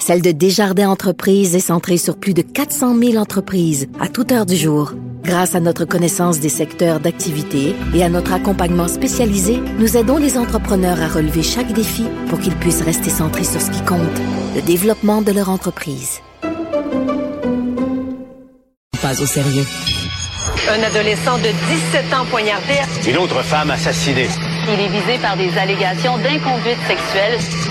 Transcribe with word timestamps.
celle 0.00 0.22
de 0.22 0.32
Desjardins 0.32 0.88
Entreprises 0.88 1.54
est 1.54 1.60
centrée 1.60 1.98
sur 1.98 2.16
plus 2.16 2.34
de 2.34 2.42
400 2.42 2.98
000 2.98 3.16
entreprises 3.16 3.86
à 4.00 4.08
toute 4.08 4.32
heure 4.32 4.46
du 4.46 4.56
jour. 4.56 4.94
Grâce 5.22 5.54
à 5.54 5.60
notre 5.60 5.84
connaissance 5.84 6.40
des 6.40 6.48
secteurs 6.48 6.98
d'activité 6.98 7.76
et 7.94 8.02
à 8.02 8.08
notre 8.08 8.32
accompagnement 8.32 8.88
spécialisé, 8.88 9.60
nous 9.78 9.96
aidons 9.96 10.16
les 10.16 10.38
entrepreneurs 10.38 11.00
à 11.00 11.08
relever 11.08 11.42
chaque 11.42 11.72
défi 11.72 12.04
pour 12.28 12.40
qu'ils 12.40 12.56
puissent 12.56 12.82
rester 12.82 13.10
centrés 13.10 13.44
sur 13.44 13.60
ce 13.60 13.70
qui 13.70 13.84
compte, 13.84 14.00
le 14.56 14.62
développement 14.62 15.20
de 15.22 15.32
leur 15.32 15.50
entreprise. 15.50 16.20
Pas 19.02 19.20
au 19.20 19.26
sérieux. 19.26 19.66
Un 20.68 20.82
adolescent 20.82 21.38
de 21.38 21.48
17 21.92 22.14
ans 22.14 22.24
poignardé. 22.30 22.74
Une 23.08 23.18
autre 23.18 23.42
femme 23.42 23.70
assassinée. 23.70 24.28
Il 24.68 24.80
est 24.80 24.88
visé 24.88 25.18
par 25.20 25.36
des 25.36 25.56
allégations 25.58 26.16
d'inconduite 26.18 26.78
sexuelle. 26.86 27.38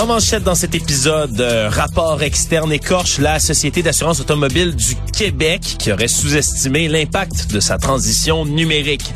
En 0.00 0.06
manchette 0.06 0.44
dans 0.44 0.54
cet 0.54 0.74
épisode, 0.74 1.38
euh, 1.42 1.68
rapport 1.68 2.22
externe 2.22 2.72
écorche 2.72 3.18
la 3.18 3.38
Société 3.38 3.82
d'assurance 3.82 4.18
automobile 4.18 4.74
du 4.74 4.96
Québec 5.12 5.60
qui 5.78 5.92
aurait 5.92 6.08
sous-estimé 6.08 6.88
l'impact 6.88 7.52
de 7.52 7.60
sa 7.60 7.76
transition 7.76 8.46
numérique. 8.46 9.12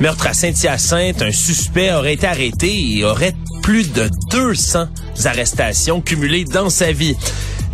Meurtre 0.00 0.26
à 0.26 0.34
Saint-Hyacinthe, 0.34 1.22
un 1.22 1.30
suspect 1.30 1.92
aurait 1.92 2.14
été 2.14 2.26
arrêté 2.26 2.96
et 2.96 3.04
aurait 3.04 3.36
plus 3.62 3.92
de 3.92 4.10
200 4.32 4.88
arrestations 5.24 6.00
cumulées 6.00 6.44
dans 6.44 6.68
sa 6.68 6.90
vie. 6.90 7.14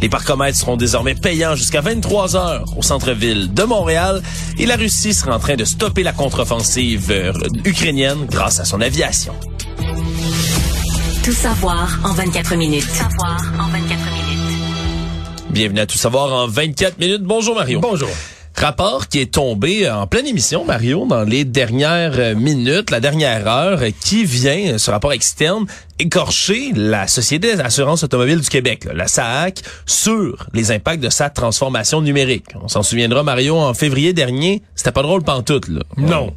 Les 0.03 0.11
parcomètres 0.11 0.59
seront 0.59 0.77
désormais 0.77 1.15
payants 1.15 1.57
jusqu'à 1.57 1.81
23 1.81 2.37
heures 2.37 2.77
au 2.77 2.83
centre-ville 2.83 3.55
de 3.55 3.63
Montréal 3.63 4.23
et 4.59 4.67
la 4.67 4.77
Russie 4.77 5.15
sera 5.15 5.35
en 5.35 5.39
train 5.39 5.57
de 5.57 5.65
stopper 5.65 6.03
la 6.03 6.13
contre-offensive 6.13 7.11
euh, 7.11 7.33
ukrainienne 7.65 8.27
grâce 8.29 8.61
à 8.61 8.67
son 8.67 8.83
aviation. 8.83 9.33
Tout 11.31 11.37
savoir 11.37 12.01
en 12.03 12.13
24 12.13 12.57
minutes. 12.57 12.83
Tout 12.89 12.91
savoir 12.91 13.41
en 13.61 13.69
24 13.69 13.89
minutes. 13.89 14.59
Bienvenue 15.51 15.79
à 15.79 15.87
Tout 15.87 15.97
savoir 15.97 16.33
en 16.33 16.49
24 16.49 16.99
minutes. 16.99 17.23
Bonjour 17.23 17.55
Mario. 17.55 17.79
Bonjour. 17.79 18.09
Rapport 18.57 19.07
qui 19.07 19.21
est 19.21 19.33
tombé 19.33 19.89
en 19.89 20.09
pleine 20.09 20.27
émission, 20.27 20.65
Mario, 20.65 21.07
dans 21.07 21.23
les 21.23 21.45
dernières 21.45 22.19
euh, 22.19 22.35
minutes, 22.35 22.91
la 22.91 22.99
dernière 22.99 23.47
heure, 23.47 23.81
qui 24.01 24.25
vient, 24.25 24.77
ce 24.77 24.91
rapport 24.91 25.13
externe, 25.13 25.67
écorcher 26.01 26.73
la 26.75 27.07
Société 27.07 27.55
d'assurance 27.55 28.03
automobile 28.03 28.41
du 28.41 28.49
Québec, 28.49 28.89
la 28.93 29.07
SAAC, 29.07 29.63
sur 29.87 30.49
les 30.53 30.73
impacts 30.73 31.01
de 31.01 31.11
sa 31.11 31.31
transformation 31.31 32.01
numérique. 32.01 32.47
On 32.61 32.67
s'en 32.67 32.83
souviendra, 32.83 33.23
Mario, 33.23 33.57
en 33.57 33.73
février 33.73 34.13
dernier, 34.13 34.65
c'était 34.75 34.91
pas 34.91 35.03
drôle 35.03 35.23
pantoute. 35.23 35.69
Là. 35.69 35.83
Non. 35.97 36.35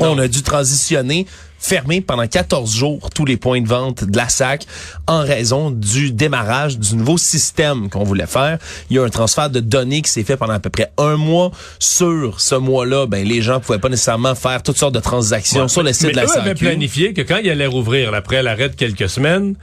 On 0.00 0.18
a 0.18 0.26
dû 0.26 0.42
transitionner 0.42 1.26
fermer 1.58 2.00
pendant 2.02 2.26
14 2.26 2.74
jours 2.74 3.08
tous 3.14 3.24
les 3.24 3.36
points 3.36 3.60
de 3.62 3.68
vente 3.68 4.04
de 4.04 4.16
la 4.16 4.28
SAC 4.28 4.66
en 5.06 5.20
raison 5.20 5.70
du 5.70 6.12
démarrage 6.12 6.78
du 6.78 6.94
nouveau 6.96 7.16
système 7.16 7.88
qu'on 7.88 8.04
voulait 8.04 8.26
faire. 8.26 8.58
Il 8.90 8.96
y 8.96 8.98
a 8.98 9.02
un 9.04 9.08
transfert 9.08 9.48
de 9.48 9.60
données 9.60 10.02
qui 10.02 10.10
s'est 10.10 10.24
fait 10.24 10.36
pendant 10.36 10.52
à 10.52 10.60
peu 10.60 10.70
près 10.70 10.92
un 10.98 11.16
mois. 11.16 11.52
Sur 11.78 12.40
ce 12.40 12.54
mois-là, 12.54 13.06
ben 13.06 13.26
les 13.26 13.40
gens 13.40 13.60
pouvaient 13.60 13.78
pas 13.78 13.88
nécessairement 13.88 14.34
faire 14.34 14.62
toutes 14.62 14.76
sortes 14.78 14.94
de 14.94 15.00
transactions 15.00 15.62
Ouais, 15.62 15.68
sur 15.68 15.82
le 15.82 15.92
site 15.92 16.08
mais 16.08 16.12
de 16.12 16.16
la 16.16 16.26
SAQ. 16.26 16.38
avaient 16.40 16.54
planifié 16.54 17.14
que 17.14 17.22
quand 17.22 17.38
ils 17.38 17.50
allaient 17.50 17.66
rouvrir, 17.66 18.12
après 18.12 18.42
l'arrêt 18.42 18.68
de 18.68 18.74
quelques 18.74 19.08
semaines, 19.08 19.54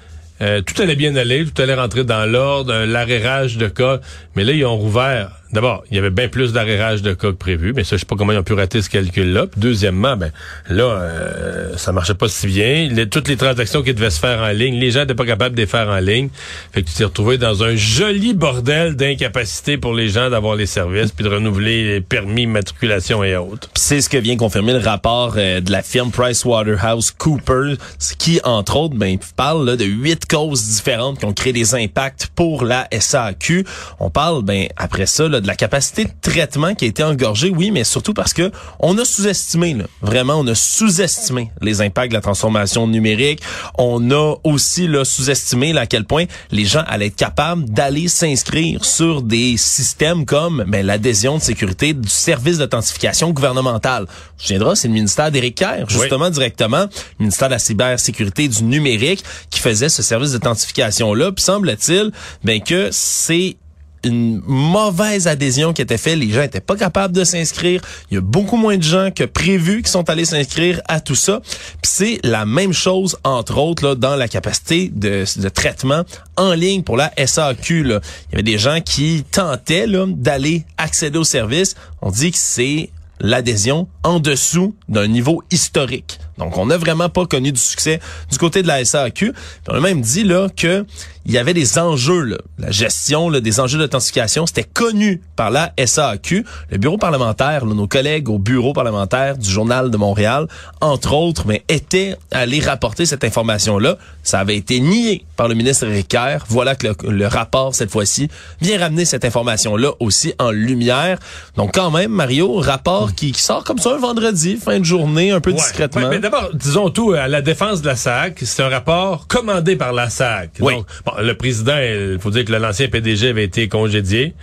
euh, 0.42 0.62
tout 0.62 0.82
allait 0.82 0.96
bien 0.96 1.16
aller, 1.16 1.46
tout 1.46 1.62
allait 1.62 1.76
rentrer 1.76 2.04
dans 2.04 2.26
l'ordre, 2.26 2.74
l'arrérage 2.86 3.58
de 3.58 3.68
cas. 3.68 4.00
Mais 4.36 4.44
là, 4.44 4.54
ils 4.54 4.66
ont 4.66 4.76
rouvert. 4.78 5.41
D'abord, 5.54 5.84
il 5.92 5.96
y 5.96 6.00
avait 6.00 6.12
bien 6.12 6.30
plus 6.30 6.54
d'arrérage 6.54 7.02
de 7.02 7.14
cas 7.14 7.32
que 7.32 7.36
prévu, 7.36 7.74
mais 7.76 7.84
ça, 7.84 7.98
je 7.98 8.02
sais 8.02 8.06
pas 8.06 8.16
comment 8.16 8.32
ils 8.32 8.38
ont 8.38 8.44
pu 8.44 8.54
rater 8.54 8.82
ce 8.82 8.90
calcul-là. 8.90 9.48
Deuxièmement, 9.58 10.16
ben 10.16 10.32
là, 10.70 10.84
euh, 10.84 11.78
ça 11.78 11.92
marchait 11.92 12.14
pas 12.14 12.30
si 12.30 12.48
bien. 12.48 12.90
Toutes 13.12 13.28
les 13.28 13.36
transactions 13.36 13.82
qui 13.82 13.94
devaient 13.94 14.10
se 14.10 14.20
faire 14.20 14.40
en 14.40 14.50
ligne, 14.50 14.76
les 14.76 14.92
gens 14.92 15.02
n'étaient 15.02 15.16
pas 15.16 15.26
capables 15.26 15.56
de 15.56 15.62
les 15.62 15.68
faire 15.68 15.90
en 15.90 16.00
ligne. 16.00 16.30
Fait 16.72 16.84
que 16.84 16.88
tu 16.88 16.94
t'es 16.94 17.04
retrouvé 17.04 17.38
dans 17.38 17.64
un 17.64 17.76
joli 17.76 18.34
bordel 18.34 18.96
d'incapacité 18.96 19.78
pour 19.78 19.94
les 19.94 20.08
gens 20.08 20.30
d'avoir 20.30 20.56
les 20.56 20.66
services, 20.66 21.12
puis 21.12 21.26
de 21.26 21.30
renouveler 21.30 21.84
les 21.84 22.02
permis, 22.02 22.46
matriculation 22.46 23.22
et 23.24 23.36
autres. 23.36 23.70
C'est 23.76 24.00
ce 24.00 24.08
que 24.08 24.18
vient 24.18 24.38
confirmer 24.38 24.72
le 24.72 24.80
rapport 24.80 25.34
euh, 25.36 25.60
de 25.60 25.72
la 25.72 25.82
firme 25.82 26.12
PricewaterhouseCoopers, 26.12 27.76
qui, 28.18 28.40
entre 28.46 28.78
autres, 28.78 28.96
ben, 28.96 29.18
parle 29.36 29.66
là, 29.66 29.76
de 29.76 29.86
huit 29.86 30.26
causes 30.26 30.66
différentes 30.66 31.20
qui 31.20 31.26
ont 31.26 31.34
créé 31.34 31.52
des 31.52 31.76
impacts 31.76 32.28
pour 32.36 32.64
la 32.64 32.88
SAQ. 32.98 33.66
On 34.00 34.10
parle, 34.10 34.44
ben, 34.44 34.68
après 34.78 35.08
ça, 35.08 35.28
là, 35.28 35.41
de 35.42 35.48
la 35.48 35.56
capacité 35.56 36.06
de 36.06 36.12
traitement 36.22 36.76
qui 36.76 36.86
a 36.86 36.88
été 36.88 37.04
engorgée, 37.04 37.50
oui, 37.50 37.72
mais 37.72 37.84
surtout 37.84 38.14
parce 38.14 38.34
que 38.34 38.52
on 38.80 38.98
a 38.98 39.06
sous-estimé, 39.06 39.74
là, 39.74 39.86
vraiment, 40.02 40.36
on 40.36 40.48
a 40.48 40.56
sous-estimé 40.56 41.52
les 41.62 41.82
impacts 41.82 42.10
de 42.10 42.16
la 42.16 42.22
transformation 42.22 42.88
numérique. 42.88 43.42
On 43.78 44.12
a 44.12 44.36
aussi 44.44 44.88
là, 44.88 45.06
sous-estimé 45.06 45.74
là, 45.74 45.82
à 45.82 45.86
quel 45.86 46.06
point 46.06 46.26
les 46.52 46.66
gens 46.66 46.84
allaient 46.88 47.08
être 47.08 47.16
capables 47.16 47.66
d'aller 47.66 48.08
s'inscrire 48.08 48.86
sur 48.86 49.22
des 49.22 49.58
systèmes 49.58 50.26
comme 50.26 50.64
ben, 50.68 50.86
l'adhésion 50.86 51.38
de 51.38 51.42
sécurité 51.42 51.94
du 51.94 52.10
service 52.10 52.58
d'authentification 52.58 53.32
gouvernementale. 53.32 54.06
Je 54.38 54.48
viendra, 54.48 54.76
c'est 54.76 54.88
le 54.88 54.94
ministère 54.94 55.32
d'Éric 55.32 55.56
Kerr, 55.56 55.86
justement 55.88 56.30
directement, 56.30 56.82
le 56.82 56.88
ministère 57.20 57.48
de 57.48 57.54
la 57.54 57.60
cybersécurité 57.60 58.48
du 58.48 58.64
numérique, 58.64 59.24
qui 59.50 59.60
faisait 59.60 59.90
ce 59.90 60.04
service 60.04 60.32
d'authentification-là. 60.32 61.32
Puis 61.32 61.44
semble-t-il 61.44 62.12
ben, 62.44 62.62
que 62.62 62.90
c'est 62.92 63.58
une 64.06 64.42
mauvaise 64.46 65.28
adhésion 65.28 65.74
qui 65.74 65.82
était 65.82 65.98
faite. 65.98 66.18
Les 66.18 66.30
gens 66.32 66.42
étaient 66.42 66.62
pas 66.62 66.76
capables 66.76 67.16
de 67.16 67.24
s'inscrire. 67.24 67.82
Il 68.10 68.16
y 68.16 68.18
a 68.18 68.22
beaucoup 68.22 68.58
moins 68.58 68.78
de 68.78 68.84
gens 68.84 69.10
que 69.12 69.24
prévu 69.24 69.82
qui 69.82 69.92
sont 69.92 70.10
allés 70.10 70.26
s'inscrire 70.26 70.82
à 70.88 71.00
tout 71.00 71.16
ça. 71.16 71.42
Puis 71.82 71.92
c'est 71.92 72.20
la 72.24 72.46
même 72.46 72.74
chose, 72.74 73.18
entre 73.24 73.58
autres, 73.58 73.86
là, 73.86 73.96
dans 73.96 74.16
la 74.16 74.28
capacité 74.28 74.90
de, 74.94 75.26
traitement 75.50 76.04
en 76.38 76.54
ligne 76.54 76.84
pour 76.84 76.98
la 76.98 77.12
SAQ. 77.18 77.84
Là. 77.84 78.00
Il 78.30 78.32
y 78.32 78.36
avait 78.36 78.44
des 78.44 78.58
gens 78.58 78.80
qui 78.82 79.24
tentaient 79.30 79.88
d'aller 79.88 80.66
accéder 80.78 81.18
au 81.18 81.24
service. 81.24 81.76
On 82.02 82.12
dit 82.12 82.32
que 82.32 82.38
c'est 82.40 82.90
l'adhésion 83.20 83.88
en 84.04 84.20
dessous 84.20 84.76
d'un 84.90 85.08
niveau 85.08 85.44
historique. 85.52 86.20
Donc, 86.42 86.58
on 86.58 86.66
n'a 86.66 86.78
vraiment 86.78 87.10
pas 87.10 87.26
connu 87.26 87.52
du 87.52 87.60
succès 87.60 88.00
du 88.32 88.38
côté 88.38 88.62
de 88.64 88.68
la 88.68 88.84
SAQ. 88.84 89.32
Puis 89.34 89.42
on 89.70 89.76
a 89.76 89.80
même 89.80 90.02
dit 90.02 90.24
là 90.24 90.48
que 90.56 90.86
il 91.28 91.32
y 91.34 91.38
avait 91.38 91.54
des 91.54 91.78
enjeux, 91.78 92.24
là. 92.24 92.38
la 92.58 92.72
gestion 92.72 93.30
là, 93.30 93.42
des 93.42 93.60
enjeux 93.60 93.78
d'authentification, 93.78 94.48
c'était 94.48 94.64
connu 94.64 95.22
par 95.36 95.52
la 95.52 95.72
SAQ. 95.78 96.44
Le 96.72 96.78
bureau 96.80 96.98
parlementaire, 96.98 97.64
là, 97.64 97.76
nos 97.76 97.86
collègues 97.88 98.28
au 98.28 98.40
bureau 98.40 98.74
parlementaire 98.74 99.38
du 99.38 99.48
Journal 99.48 99.92
de 99.92 99.98
Montréal, 99.98 100.48
entre 100.82 101.14
autres, 101.14 101.44
mais 101.46 101.64
étaient 101.70 102.16
allés 102.32 102.60
rapporter 102.60 103.06
cette 103.06 103.24
information-là. 103.24 103.98
Ça 104.24 104.40
avait 104.40 104.56
été 104.58 104.80
nié 104.80 105.24
par 105.36 105.48
le 105.48 105.54
ministre 105.54 105.86
Éric 105.86 106.08
Kerr. 106.08 106.44
Voilà 106.48 106.74
que 106.74 106.88
le, 106.88 107.12
le 107.12 107.28
rapport, 107.28 107.76
cette 107.76 107.92
fois-ci, 107.92 108.28
vient 108.60 108.80
ramener 108.80 109.06
cette 109.06 109.24
information-là 109.24 109.92
aussi 110.00 110.34
en 110.40 110.50
lumière. 110.50 111.20
Donc 111.56 111.76
quand 111.76 111.92
même, 111.92 112.12
Mario, 112.12 112.56
rapport 112.60 113.14
qui, 113.14 113.32
qui 113.32 113.42
sort 113.44 113.64
comme 113.64 113.78
ça 113.78 113.94
un 113.94 113.98
vendredi, 114.00 114.58
fin 114.58 114.80
de 114.80 114.86
journée, 114.86 115.30
un 115.30 115.40
peu 115.40 115.52
Ouais. 115.52 115.58
discrètement. 115.58 116.02
Ouais, 116.10 116.10
d'abord, 116.32 116.54
disons 116.54 116.90
tout, 116.90 117.12
à 117.12 117.28
la 117.28 117.42
défense 117.42 117.82
de 117.82 117.88
la 117.88 117.96
SAC, 117.96 118.40
c'est 118.44 118.64
un 118.64 118.70
rapport 118.70 119.28
commandé 119.28 119.76
par 119.76 119.94
la 119.94 120.10
SAC. 120.10 120.52
Oui. 120.60 120.76
Donc, 120.76 120.86
bon, 121.06 121.12
le 121.22 121.34
président, 121.36 121.78
il 121.78 122.20
faut 122.20 122.32
dire 122.32 122.46
que 122.46 122.54
l'ancien 122.54 122.88
PDG 122.88 123.30
avait 123.30 123.44
été 123.44 123.68
congédié. 123.68 124.34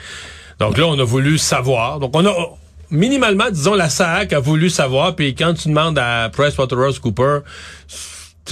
Donc 0.60 0.76
là, 0.76 0.86
on 0.86 0.98
a 0.98 1.04
voulu 1.04 1.38
savoir. 1.38 2.00
Donc 2.00 2.10
on 2.14 2.26
a 2.26 2.34
minimalement, 2.90 3.50
disons, 3.50 3.74
la 3.74 3.88
SAC 3.88 4.32
a 4.32 4.40
voulu 4.40 4.70
savoir. 4.70 5.14
Puis 5.14 5.34
quand 5.34 5.54
tu 5.54 5.68
demandes 5.68 5.98
à 5.98 6.30
PricewaterhouseCoopers, 6.30 7.42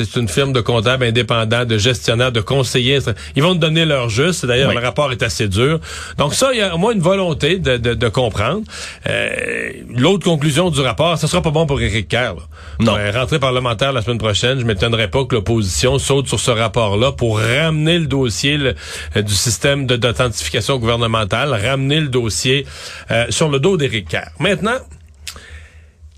c'est 0.04 0.16
une 0.16 0.28
firme 0.28 0.52
de 0.52 0.60
comptables 0.60 1.04
indépendants, 1.04 1.64
de 1.64 1.78
gestionnaires, 1.78 2.32
de 2.32 2.40
conseillers. 2.40 2.98
Ils 3.34 3.43
vont 3.43 3.54
te 3.54 3.60
donner 3.60 3.84
leur 3.84 4.08
juste. 4.08 4.44
D'ailleurs, 4.46 4.69
Oui. 4.70 4.75
le 4.76 4.81
rapport 4.82 5.10
est 5.12 5.22
assez 5.22 5.48
dur. 5.48 5.81
Donc 6.19 6.34
ça, 6.34 6.50
il 6.52 6.58
y 6.58 6.62
a 6.62 6.75
au 6.75 6.78
moins 6.78 6.93
une 6.93 7.00
volonté 7.00 7.58
de, 7.58 7.76
de, 7.76 7.94
de 7.94 8.08
comprendre. 8.08 8.62
Euh, 9.08 9.72
L'autre 9.96 10.25
conclusion 10.25 10.70
du 10.70 10.81
rapport, 10.81 11.19
ce 11.19 11.26
sera 11.26 11.43
pas 11.43 11.50
bon 11.50 11.66
pour 11.66 11.81
Éric 11.81 12.08
Kerr. 12.08 12.34
là. 12.34 12.43
Non. 12.81 12.94
Ouais, 12.94 13.10
rentrée 13.10 13.38
parlementaire 13.38 13.93
la 13.93 14.02
semaine 14.02 14.19
prochaine, 14.19 14.58
je 14.60 14.64
m'étonnerais 14.64 15.08
pas 15.08 15.25
que 15.25 15.34
l'opposition 15.34 15.99
saute 15.99 16.28
sur 16.28 16.40
ce 16.40 16.50
rapport-là 16.50 17.12
pour 17.12 17.38
ramener 17.38 17.99
le 17.99 18.06
dossier 18.06 18.56
le- 18.58 18.75
euh, 19.16 19.22
du 19.22 19.34
système 19.34 19.87
d'authentification 19.87 20.78
gouvernementale, 20.78 21.50
ramener 21.54 22.00
le 22.00 22.08
dossier 22.08 22.66
euh, 23.10 23.26
sur 23.31 23.49
le 23.49 23.58
dos 23.60 23.76
d'Éric 23.76 24.08
Kerr. 24.08 24.28
Maintenant, 24.38 24.76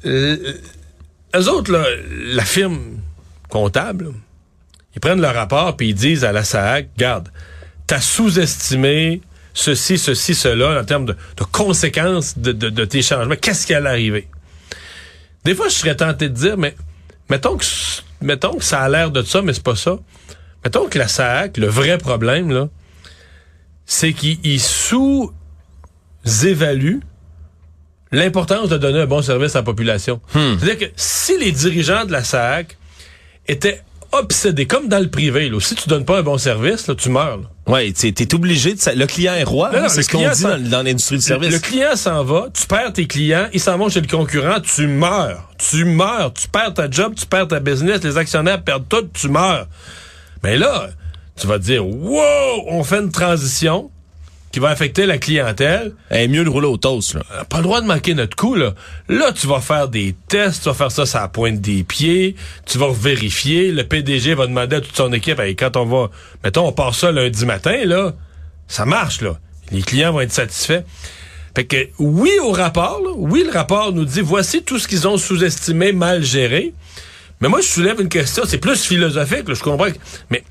euh, 0.07 0.37
eux 1.37 1.49
autres, 1.49 1.73
là, 1.73 1.85
la 2.35 2.45
firme 2.45 2.79
comptable, 3.49 4.12
ils 4.95 5.00
prennent 5.00 5.21
le 5.21 5.29
rapport 5.29 5.77
puis 5.77 5.91
ils 5.91 5.95
disent 5.95 6.25
à 6.25 6.33
la 6.33 6.45
SAC, 6.45 6.89
garde, 6.97 7.29
t'as 7.87 8.00
sous-estimé 8.00 9.21
ceci, 9.55 9.99
ceci, 9.99 10.35
cela 10.35 10.81
en 10.81 10.85
termes 10.85 11.06
de, 11.06 11.17
de 11.37 11.45
conséquences 11.45 12.39
de, 12.39 12.53
de, 12.53 12.71
de 12.71 12.85
tes 12.85 13.03
changements. 13.03 13.37
Qu'est-ce 13.37 13.67
qui 13.67 13.75
allait 13.75 13.89
arriver? 13.89 14.29
Des 15.45 15.55
fois, 15.55 15.69
je 15.69 15.75
serais 15.75 15.97
tenté 15.97 16.29
de 16.29 16.35
dire, 16.35 16.56
mais 16.56 16.75
mettons 17.29 17.56
que, 17.56 17.65
mettons 18.21 18.56
que 18.56 18.65
ça 18.65 18.83
a 18.83 18.89
l'air 18.89 19.11
de 19.11 19.23
ça, 19.23 19.43
mais 19.43 19.53
c'est 19.53 19.62
pas 19.62 19.77
ça. 19.77 19.99
Mettons 20.65 20.89
que 20.89 20.99
la 20.99 21.09
SAC, 21.09 21.56
le 21.56 21.67
vrai 21.67 21.99
problème, 21.99 22.50
là, 22.50 22.69
c'est 23.87 24.12
qu'ils 24.12 24.61
sous-évaluent 24.61 27.00
l'importance 28.12 28.69
de 28.69 28.79
donner 28.79 29.00
un 29.00 29.06
bon 29.06 29.23
service 29.23 29.56
à 29.56 29.61
la 29.61 29.65
population. 29.65 30.21
C'est-à-dire 30.33 30.79
que 30.79 30.85
si 30.97 31.39
les 31.39 31.53
dirigeants 31.53 32.05
de 32.05 32.12
la 32.12 32.25
SAC 32.25 32.77
étaient 33.49 33.83
obsédés, 34.12 34.67
comme 34.67 34.89
dans 34.89 35.00
le 35.00 35.11
privé, 35.11 35.50
là, 35.50 35.61
si 35.61 35.75
tu 35.75 35.89
donnes 35.89 36.05
pas 36.05 36.19
un 36.19 36.23
bon 36.23 36.39
service, 36.39 36.87
là, 36.87 36.95
tu 36.95 37.11
meurs. 37.11 37.39
Là. 37.39 37.45
Ouais, 37.67 37.93
tu 37.93 38.06
es 38.06 38.35
obligé 38.35 38.75
de... 38.75 38.99
Le 38.99 39.06
client 39.06 39.35
est 39.35 39.45
roi, 39.45 39.71
c'est 39.89 40.03
ce 40.03 40.09
qu'on 40.09 40.19
dit 40.27 40.69
dans 40.71 40.83
l'industrie 40.83 41.17
du 41.17 41.23
service. 41.23 41.50
Le, 41.50 41.56
le 41.56 41.61
client 41.61 41.95
s'en 41.95 42.25
va, 42.25 42.47
tu 42.55 42.67
perds 42.67 42.95
tes 42.95 43.06
clients, 43.06 43.49
ils 43.53 43.61
s'en 43.61 43.77
vont 43.77 43.91
chez 43.91 44.00
le 44.00 44.06
concurrent, 44.06 44.61
tu 44.61 44.87
meurs. 44.87 45.50
Tu 45.59 45.85
meurs, 45.85 46.33
tu 46.33 46.49
perds 46.49 46.75
ta 46.75 46.91
job, 46.91 47.15
tu 47.17 47.27
perds 47.27 47.49
ta 47.49 47.61
business, 47.61 48.03
les 48.03 48.17
actionnaires 48.17 48.62
perdent 48.62 48.89
tout, 48.89 49.06
tu 49.12 49.29
meurs. 49.29 49.67
Mais 50.43 50.56
là, 50.56 50.89
tu 51.39 51.47
vas 51.47 51.59
te 51.59 51.65
dire, 51.65 51.87
wow, 51.87 52.65
on 52.69 52.83
fait 52.85 53.00
une 53.00 53.12
transition 53.12 53.91
qui 54.53 54.61
va 54.61 54.69
affecter 54.71 55.06
la 55.06 55.19
clientèle. 55.19 55.93
Eh, 56.11 56.27
mieux 56.29 56.45
de 56.45 56.49
rouler 56.49 56.67
au 56.67 56.77
toast, 56.77 57.15
là. 57.15 57.23
On 57.37 57.41
a 57.41 57.45
pas 57.45 57.56
le 57.59 57.62
droit 57.65 57.81
de 57.81 57.87
manquer 57.87 58.15
notre 58.15 58.37
coup, 58.37 58.55
là. 58.55 58.75
Là, 59.09 59.33
tu 59.33 59.47
vas 59.47 59.61
faire 59.61 59.89
des 59.89 60.15
tests, 60.29 60.62
tu 60.62 60.69
vas 60.69 60.75
faire 60.75 60.91
ça 60.93 61.05
sur 61.06 61.19
la 61.21 61.29
pointe 61.29 61.61
des 61.61 61.85
pieds, 61.85 62.35
tu 62.67 62.79
vas 62.79 62.91
vérifier, 62.91 63.71
le 63.73 63.85
PDG 63.85 64.35
va 64.35 64.47
demander 64.47 64.77
à 64.77 64.81
toute 64.81 64.97
son 64.97 65.12
équipe, 65.12 65.39
Hey, 65.39 65.55
quand 65.56 65.77
on 65.77 65.85
va, 65.85 66.11
mettons, 66.45 66.67
on 66.67 66.73
part 66.73 66.95
ça 66.95 67.12
lundi 67.12 67.45
matin, 67.45 67.85
là, 67.85 68.15
ça 68.67 68.85
marche, 68.87 69.21
là. 69.21 69.39
Les 69.71 69.83
clients 69.83 70.12
vont 70.12 70.21
être 70.21 70.33
satisfaits. 70.33 70.83
Fait 71.55 71.65
que, 71.67 71.89
oui 71.99 72.31
au 72.43 72.53
rapport, 72.53 73.00
là, 73.05 73.11
oui, 73.17 73.43
le 73.45 73.53
rapport 73.53 73.93
nous 73.93 74.05
dit, 74.05 74.21
voici 74.21 74.62
tout 74.62 74.79
ce 74.79 74.87
qu'ils 74.89 75.06
ont 75.09 75.17
sous-estimé, 75.19 75.93
mal 75.93 76.23
géré. 76.25 76.73
Mais 77.41 77.49
moi, 77.49 77.61
je 77.61 77.67
soulève 77.67 78.00
une 78.00 78.09
question, 78.09 78.45
c'est 78.47 78.59
plus 78.59 78.83
philosophique, 78.85 79.47
là, 79.49 79.55
je 79.55 79.62
comprends. 79.62 79.91
que- 79.91 79.99
Mais 80.31 80.43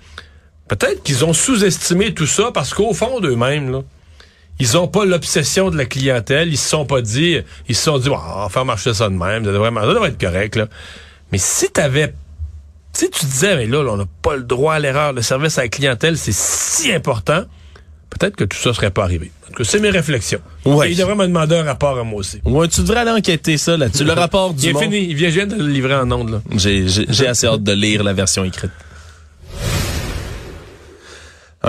peut-être 0.68 1.04
qu'ils 1.04 1.24
ont 1.26 1.34
sous-estimé 1.34 2.14
tout 2.14 2.28
ça 2.28 2.52
parce 2.54 2.74
qu'au 2.74 2.94
fond 2.94 3.20
d'eux-mêmes, 3.20 3.72
là, 3.72 3.82
ils 4.60 4.78
ont 4.78 4.88
pas 4.88 5.06
l'obsession 5.06 5.70
de 5.70 5.78
la 5.78 5.86
clientèle. 5.86 6.50
Ils 6.50 6.58
se 6.58 6.70
sont 6.70 6.86
pas 6.86 7.02
dit, 7.02 7.38
ils 7.70 7.76
se 7.76 7.84
sont 7.84 8.00
dit, 8.00 8.10
on 8.10 8.16
va 8.18 8.48
faire 8.50 8.66
marcher 8.66 8.94
ça 8.94 9.08
de 9.10 9.14
même, 9.14 9.46
ça 9.46 9.52
devrait, 9.52 9.72
ça 9.74 9.86
devrait 9.88 10.10
être 10.10 10.20
correct, 10.20 10.56
là. 10.56 10.68
Mais 11.32 11.38
si 11.38 11.70
t'avais, 11.70 12.14
si 12.94 13.10
tu 13.12 13.26
disais, 13.26 13.56
mais 13.56 13.68
là, 13.68 13.84
là, 13.84 13.92
on 13.92 13.98
n'a 13.98 14.06
pas 14.22 14.36
le 14.36 14.44
droit 14.44 14.74
à 14.74 14.80
l'erreur, 14.80 15.14
le 15.14 15.22
service 15.22 15.58
à 15.60 15.64
la 15.64 15.68
clientèle, 15.68 16.18
c'est 16.18 16.34
si 16.34 16.92
important, 16.92 17.44
peut-être 18.10 18.36
que 18.36 18.46
tout 18.46 18.58
ça 18.58 18.74
serait 18.74 18.90
pas 18.90 19.04
arrivé. 19.04 19.32
En 19.46 19.48
tout 19.52 19.64
cas, 19.64 19.64
c'est 19.70 19.80
mes 19.80 19.90
réflexions. 19.92 20.40
Ouais. 20.66 20.90
Et 20.90 20.92
il 20.94 20.98
devrait 20.98 21.16
me 21.16 21.28
demander 21.28 21.56
un 21.58 21.64
rapport 21.64 21.98
à 22.00 22.04
moi 22.04 22.20
aussi. 22.22 22.42
Ouais, 22.44 22.68
tu 22.68 22.82
devrais 22.82 23.02
aller 23.02 23.12
enquêter 23.12 23.58
ça 23.58 23.78
là-dessus. 23.78 24.04
Le 24.06 24.14
rapport 24.14 24.54
du 24.54 24.64
Il 24.64 24.70
est 24.70 24.74
monde. 24.74 24.84
fini. 24.84 25.06
Il 25.10 25.16
vient, 25.16 25.30
je 25.30 25.34
viens 25.36 25.48
de 25.48 25.56
le 25.56 25.68
livrer 25.68 25.96
en 25.96 26.12
ondes, 26.12 26.42
j'ai 26.56 27.28
assez 27.28 27.46
hâte 27.46 27.64
de 27.64 27.74
lire 27.74 28.04
la 28.04 28.14
version 28.14 28.44
écrite. 28.44 28.72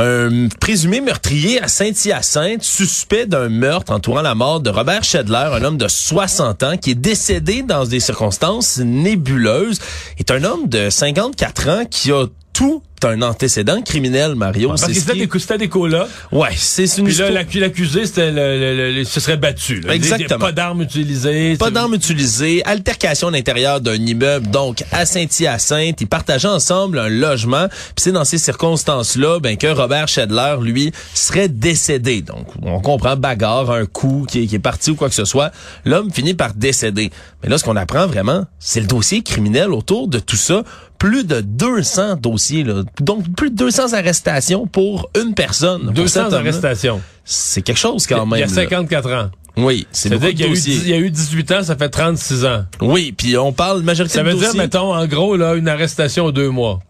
Un 0.00 0.46
présumé 0.60 1.00
meurtrier 1.00 1.60
à 1.60 1.66
Saint-Hyacinthe, 1.66 2.62
suspect 2.62 3.26
d'un 3.26 3.48
meurtre 3.48 3.90
entourant 3.90 4.22
la 4.22 4.36
mort 4.36 4.60
de 4.60 4.70
Robert 4.70 5.02
Schedler, 5.02 5.50
un 5.52 5.64
homme 5.64 5.76
de 5.76 5.88
60 5.88 6.62
ans 6.62 6.76
qui 6.76 6.92
est 6.92 6.94
décédé 6.94 7.62
dans 7.62 7.84
des 7.84 7.98
circonstances 7.98 8.78
nébuleuses, 8.78 9.80
est 10.16 10.30
un 10.30 10.44
homme 10.44 10.68
de 10.68 10.88
54 10.88 11.68
ans 11.68 11.84
qui 11.84 12.12
a 12.12 12.26
tout 12.52 12.80
un 13.04 13.22
antécédent 13.22 13.82
criminel, 13.82 14.34
Mario. 14.34 14.68
Parce 14.68 14.86
que 14.86 14.92
c'était 14.92 15.12
qui- 15.12 15.26
des, 15.26 15.38
c'était 15.38 15.58
des 15.58 15.68
colocs. 15.68 16.08
Ouais, 16.32 16.48
c'est 16.56 16.84
une 16.98 17.04
Puis 17.04 17.14
là, 17.16 17.30
l'accusé, 17.30 18.06
c'était 18.06 18.30
le, 18.30 18.58
le- 18.58 18.76
le- 18.76 18.92
le- 18.92 19.04
se 19.04 19.20
serait 19.20 19.36
battu. 19.36 19.80
Là. 19.80 19.94
Exactement. 19.94 20.38
Pas 20.38 20.52
d'armes 20.52 20.82
utilisées. 20.82 21.56
Pas 21.56 21.70
d'armes 21.70 21.94
utilisées, 21.94 22.64
altercation 22.64 23.28
à 23.28 23.30
l'intérieur 23.30 23.80
d'un 23.80 23.94
immeuble, 23.94 24.48
donc 24.48 24.84
à 24.92 25.06
Saint-Hyacinthe. 25.06 26.00
Ils 26.00 26.06
partageaient 26.06 26.48
ensemble 26.48 26.98
un 26.98 27.08
logement. 27.08 27.68
Puis 27.68 27.94
c'est 28.04 28.12
dans 28.12 28.24
ces 28.24 28.38
circonstances-là 28.38 29.40
ben, 29.40 29.56
que 29.56 29.66
Robert 29.66 30.08
Schedler, 30.08 30.56
lui, 30.60 30.92
serait 31.14 31.48
décédé. 31.48 32.22
Donc, 32.22 32.46
on 32.62 32.80
comprend 32.80 33.16
bagarre, 33.16 33.70
un 33.70 33.86
coup 33.86 34.26
qui 34.28 34.42
est, 34.42 34.46
qui 34.46 34.54
est 34.56 34.58
parti 34.60 34.90
ou 34.90 34.94
quoi 34.94 35.08
que 35.08 35.14
ce 35.14 35.24
soit. 35.24 35.50
L'homme 35.84 36.10
finit 36.12 36.34
par 36.34 36.54
décéder. 36.54 37.10
Mais 37.42 37.48
là, 37.48 37.58
ce 37.58 37.64
qu'on 37.64 37.76
apprend 37.76 38.06
vraiment, 38.06 38.44
c'est 38.58 38.80
le 38.80 38.86
dossier 38.86 39.22
criminel 39.22 39.72
autour 39.72 40.08
de 40.08 40.18
tout 40.18 40.36
ça. 40.36 40.62
Plus 40.98 41.24
de 41.24 41.40
200 41.40 42.16
dossiers, 42.16 42.64
là. 42.64 42.82
donc 43.00 43.24
plus 43.36 43.50
de 43.50 43.56
200 43.56 43.92
arrestations 43.92 44.66
pour 44.66 45.08
une 45.20 45.34
personne. 45.34 45.84
pour 45.84 45.92
200 45.94 46.06
cet 46.08 46.22
homme-là. 46.24 46.38
arrestations. 46.38 47.00
C'est 47.24 47.62
quelque 47.62 47.78
chose 47.78 48.06
quand 48.06 48.26
même. 48.26 48.38
Il 48.38 48.40
y 48.40 48.42
a 48.42 48.46
là. 48.46 48.52
54 48.52 49.12
ans. 49.12 49.30
Oui, 49.56 49.86
c'est 49.92 50.08
beaucoup 50.10 50.24
de 50.26 50.30
qu'il 50.30 50.40
y, 50.40 50.44
a 50.44 50.46
eu 50.46 50.50
dossiers. 50.50 50.74
dix- 50.74 50.82
il 50.84 50.90
y 50.90 50.94
a 50.94 50.98
eu 50.98 51.10
18 51.10 51.52
ans, 51.52 51.62
ça 51.64 51.76
fait 51.76 51.88
36 51.88 52.44
ans. 52.44 52.64
Oui, 52.80 53.12
puis 53.16 53.36
on 53.36 53.52
parle 53.52 53.82
majorité 53.82 54.14
Ça 54.16 54.22
de 54.24 54.30
veut 54.30 54.38
dire, 54.38 54.54
mettons, 54.54 54.94
en 54.94 55.06
gros, 55.06 55.36
là, 55.36 55.54
une 55.54 55.68
arrestation 55.68 56.26
aux 56.26 56.32
deux 56.32 56.50
mois. 56.50 56.80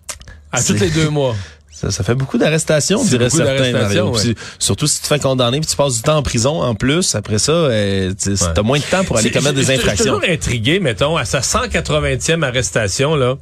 À 0.53 0.63
tous 0.63 0.75
les 0.75 0.91
deux 0.91 1.09
mois. 1.11 1.35
Ça, 1.81 1.93
ça 1.93 2.03
fait 2.03 2.15
beaucoup 2.17 2.39
d'arrestations, 2.39 3.05
dirait 3.05 3.31
certains. 3.31 3.73
ouais. 3.73 4.21
Puis 4.21 4.35
Surtout 4.59 4.89
si 4.89 4.97
tu 4.97 5.03
te 5.03 5.07
fais 5.07 5.21
condamner 5.21 5.61
puis 5.61 5.69
tu 5.71 5.77
passes 5.77 5.95
du 5.97 6.03
temps 6.03 6.17
en 6.17 6.23
prison 6.23 6.61
en 6.61 6.75
plus. 6.75 7.15
Après 7.15 7.39
ça, 7.39 7.53
euh, 7.53 8.13
tu 8.21 8.31
Ouais. 8.31 8.37
as 8.57 8.63
moins 8.63 8.79
de 8.79 8.83
temps 8.85 9.05
pour 9.05 9.17
aller 9.19 9.31
commettre 9.31 9.55
des 9.55 9.63
je- 9.63 9.67
Je 9.69 9.73
suis 9.73 9.81
infractions. 9.83 10.15
toujours 10.17 10.29
intrigué, 10.29 10.81
mettons, 10.81 11.17
à 11.17 11.25
sa 11.25 11.41
180e 11.41 12.43
arrestation, 12.43 13.15
là, 13.15 13.37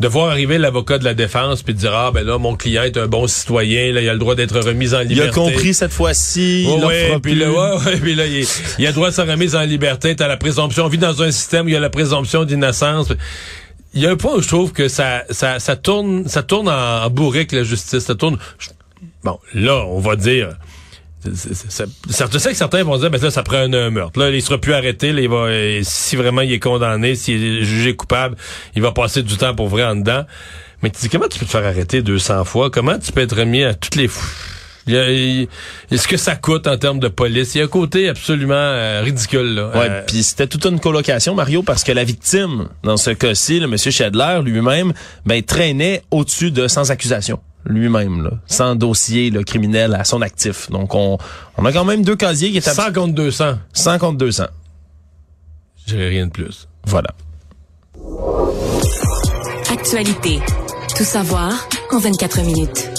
de 0.00 0.08
voir 0.08 0.30
arriver 0.30 0.56
l'avocat 0.56 0.98
de 0.98 1.04
la 1.04 1.12
défense 1.12 1.62
puis 1.62 1.74
de 1.74 1.78
dire, 1.80 1.92
ah, 1.94 2.10
ben 2.14 2.24
là, 2.26 2.38
mon 2.38 2.56
client 2.56 2.82
est 2.84 2.96
un 2.96 3.06
bon 3.08 3.26
citoyen, 3.26 3.92
là, 3.92 4.00
il 4.00 4.08
a 4.08 4.14
le 4.14 4.18
droit 4.18 4.34
d'être 4.34 4.58
remis 4.58 4.94
en 4.94 5.00
Il 5.02 5.08
liberté. 5.08 5.28
a 5.30 5.32
compris 5.34 5.74
cette 5.74 5.92
fois-ci. 5.92 6.62
Il 6.62 6.68
en 6.68 6.86
ouais, 6.86 7.18
puis 7.22 7.34
là, 7.34 7.50
ouais, 7.50 7.84
ouais, 7.84 7.96
puis 7.98 8.14
là, 8.14 8.24
il, 8.26 8.46
il 8.78 8.86
a 8.86 8.88
le 8.88 8.94
droit 8.94 9.10
de 9.10 9.14
sa 9.14 9.24
remise 9.24 9.54
en 9.54 9.62
liberté. 9.62 10.16
T'as 10.16 10.28
la 10.28 10.36
présomption. 10.38 10.86
On 10.86 10.88
vit 10.88 10.98
dans 10.98 11.22
un 11.22 11.30
système 11.30 11.66
où 11.66 11.68
il 11.68 11.74
y 11.74 11.76
a 11.76 11.80
la 11.80 11.90
présomption 11.90 12.44
d'innocence. 12.44 13.08
Il 13.94 14.00
y 14.02 14.06
a 14.06 14.10
un 14.10 14.16
point 14.16 14.34
où 14.36 14.40
je 14.40 14.48
trouve 14.48 14.72
que 14.72 14.88
ça, 14.88 15.24
ça, 15.30 15.58
ça 15.58 15.76
tourne, 15.76 16.26
ça 16.28 16.42
tourne 16.42 16.68
en, 16.68 17.10
bourrique, 17.10 17.52
la 17.52 17.62
justice. 17.62 18.00
Ça 18.04 18.14
tourne. 18.14 18.38
bon, 19.24 19.38
là, 19.54 19.84
on 19.86 20.00
va 20.00 20.16
dire. 20.16 20.50
c'est- 21.34 21.84
Je 22.08 22.38
sais 22.38 22.50
que 22.50 22.56
certains 22.56 22.82
vont 22.84 22.96
dire, 22.98 23.10
ben 23.10 23.20
là, 23.20 23.30
ça 23.30 23.42
prend 23.42 23.58
un, 23.58 23.72
un 23.72 23.90
meurtre. 23.90 24.18
Là, 24.18 24.30
il 24.30 24.40
sera 24.42 24.58
plus 24.58 24.72
arrêté. 24.72 25.12
Là, 25.12 25.20
il 25.20 25.28
va, 25.28 25.36
euh, 25.46 25.80
si 25.82 26.16
vraiment 26.16 26.40
il 26.40 26.52
est 26.52 26.58
condamné, 26.60 27.14
s'il 27.14 27.42
est 27.44 27.64
jugé 27.64 27.94
coupable, 27.94 28.36
il 28.74 28.82
va 28.82 28.92
passer 28.92 29.22
du 29.22 29.36
temps 29.36 29.54
pour 29.54 29.68
vrai 29.68 29.84
en 29.84 29.96
dedans. 29.96 30.24
Mais 30.82 30.90
tu 30.90 31.00
dis, 31.02 31.08
comment 31.08 31.28
tu 31.28 31.38
peux 31.38 31.46
te 31.46 31.50
faire 31.50 31.64
arrêter 31.64 32.02
200 32.02 32.44
fois? 32.44 32.70
Comment 32.70 32.98
tu 32.98 33.12
peux 33.12 33.20
être 33.20 33.36
remis 33.36 33.62
à 33.62 33.74
toutes 33.74 33.94
les 33.96 34.08
fous? 34.08 34.26
Il 34.86 34.94
y 34.94 34.98
a- 34.98 35.10
il- 35.10 35.48
Est-ce 35.90 36.08
que 36.08 36.16
ça 36.16 36.34
coûte 36.34 36.66
en 36.66 36.76
termes 36.76 36.98
de 36.98 37.08
police? 37.08 37.54
Il 37.54 37.58
y 37.58 37.60
a 37.60 37.64
un 37.64 37.68
côté 37.68 38.08
absolument 38.08 38.54
euh, 38.54 39.00
ridicule. 39.04 39.54
Là. 39.54 39.68
Ouais, 39.68 39.88
Euh, 39.90 40.02
puis 40.06 40.22
c'était 40.24 40.46
toute 40.48 40.64
une 40.66 40.80
colocation, 40.80 41.34
Mario, 41.34 41.62
parce 41.62 41.84
que 41.84 41.92
la 41.92 42.02
victime, 42.04 42.68
dans 42.82 42.96
ce 42.96 43.10
cas-ci, 43.10 43.60
le 43.60 43.68
monsieur 43.68 43.90
Schedler 43.92 44.40
lui-même, 44.44 44.92
ben 45.24 45.42
traînait 45.42 46.02
au-dessus 46.10 46.50
de 46.50 46.66
sans 46.68 46.90
accusation 46.90 47.38
lui-même, 47.64 48.24
là, 48.24 48.30
sans 48.48 48.74
dossier 48.74 49.30
là, 49.30 49.44
criminel 49.44 49.94
à 49.94 50.02
son 50.02 50.20
actif. 50.20 50.68
Donc 50.72 50.96
on, 50.96 51.16
on 51.56 51.64
a 51.64 51.72
quand 51.72 51.84
même 51.84 52.02
deux 52.04 52.16
casiers 52.16 52.50
qui 52.50 52.58
étaient 52.58 52.72
100 52.74 52.92
contre 52.92 53.14
200. 53.14 53.58
100 53.72 53.98
contre 54.00 54.18
200. 54.18 54.46
Je 55.86 55.94
dirais 55.94 56.08
rien 56.08 56.26
de 56.26 56.32
plus. 56.32 56.66
Voilà. 56.86 57.10
Actualité. 59.70 60.40
Tout 60.96 61.04
savoir 61.04 61.52
en 61.92 61.98
24 61.98 62.40
minutes. 62.42 62.90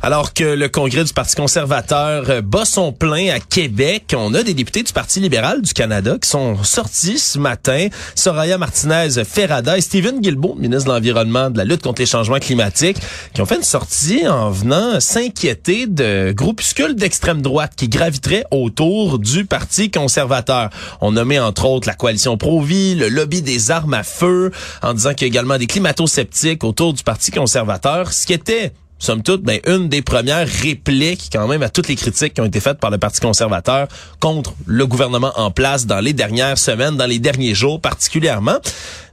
Alors 0.00 0.32
que 0.32 0.44
le 0.44 0.68
congrès 0.68 1.02
du 1.02 1.12
Parti 1.12 1.34
conservateur 1.34 2.30
euh, 2.30 2.40
bat 2.40 2.64
son 2.64 2.92
plein 2.92 3.34
à 3.34 3.40
Québec, 3.40 4.14
on 4.16 4.32
a 4.32 4.44
des 4.44 4.54
députés 4.54 4.84
du 4.84 4.92
Parti 4.92 5.18
libéral 5.18 5.60
du 5.60 5.72
Canada 5.72 6.16
qui 6.22 6.28
sont 6.28 6.62
sortis 6.62 7.18
ce 7.18 7.38
matin. 7.38 7.88
Soraya 8.14 8.58
Martinez-Ferrada 8.58 9.76
et 9.76 9.80
Stephen 9.80 10.20
Guilbeault, 10.20 10.54
ministre 10.54 10.84
de 10.84 10.92
l'Environnement, 10.92 11.50
de 11.50 11.58
la 11.58 11.64
lutte 11.64 11.82
contre 11.82 12.00
les 12.00 12.06
changements 12.06 12.38
climatiques, 12.38 12.98
qui 13.34 13.42
ont 13.42 13.46
fait 13.46 13.56
une 13.56 13.64
sortie 13.64 14.26
en 14.28 14.50
venant 14.50 15.00
s'inquiéter 15.00 15.88
de 15.88 16.32
groupuscules 16.32 16.94
d'extrême 16.94 17.42
droite 17.42 17.72
qui 17.76 17.88
graviteraient 17.88 18.44
autour 18.52 19.18
du 19.18 19.46
Parti 19.46 19.90
conservateur. 19.90 20.70
On 21.00 21.10
nommait 21.10 21.40
entre 21.40 21.64
autres 21.64 21.88
la 21.88 21.94
coalition 21.94 22.36
Pro-Vie, 22.36 22.94
le 22.94 23.08
lobby 23.08 23.42
des 23.42 23.72
armes 23.72 23.94
à 23.94 24.04
feu, 24.04 24.52
en 24.80 24.94
disant 24.94 25.12
qu'il 25.12 25.26
y 25.26 25.30
a 25.30 25.32
également 25.32 25.58
des 25.58 25.66
climato-sceptiques 25.66 26.62
autour 26.62 26.92
du 26.92 27.02
Parti 27.02 27.32
conservateur, 27.32 28.12
ce 28.12 28.24
qui 28.24 28.32
était 28.32 28.72
somme 28.98 29.22
toute, 29.22 29.42
ben, 29.42 29.60
une 29.66 29.88
des 29.88 30.02
premières 30.02 30.48
répliques 30.48 31.28
quand 31.32 31.46
même 31.46 31.62
à 31.62 31.68
toutes 31.68 31.88
les 31.88 31.96
critiques 31.96 32.34
qui 32.34 32.40
ont 32.40 32.44
été 32.46 32.60
faites 32.60 32.78
par 32.78 32.90
le 32.90 32.98
Parti 32.98 33.20
conservateur 33.20 33.88
contre 34.20 34.54
le 34.66 34.86
gouvernement 34.86 35.32
en 35.36 35.50
place 35.50 35.86
dans 35.86 36.00
les 36.00 36.12
dernières 36.12 36.58
semaines, 36.58 36.96
dans 36.96 37.06
les 37.06 37.18
derniers 37.18 37.54
jours 37.54 37.80
particulièrement. 37.80 38.58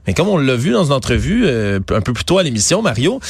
Mais 0.06 0.14
comme 0.14 0.28
on 0.28 0.38
l'a 0.38 0.56
vu 0.56 0.70
dans 0.72 0.84
une 0.84 0.92
entrevue 0.92 1.44
euh, 1.46 1.80
un 1.90 2.00
peu 2.00 2.12
plus 2.12 2.24
tôt 2.24 2.38
à 2.38 2.42
l'émission, 2.42 2.82
Mario, 2.82 3.20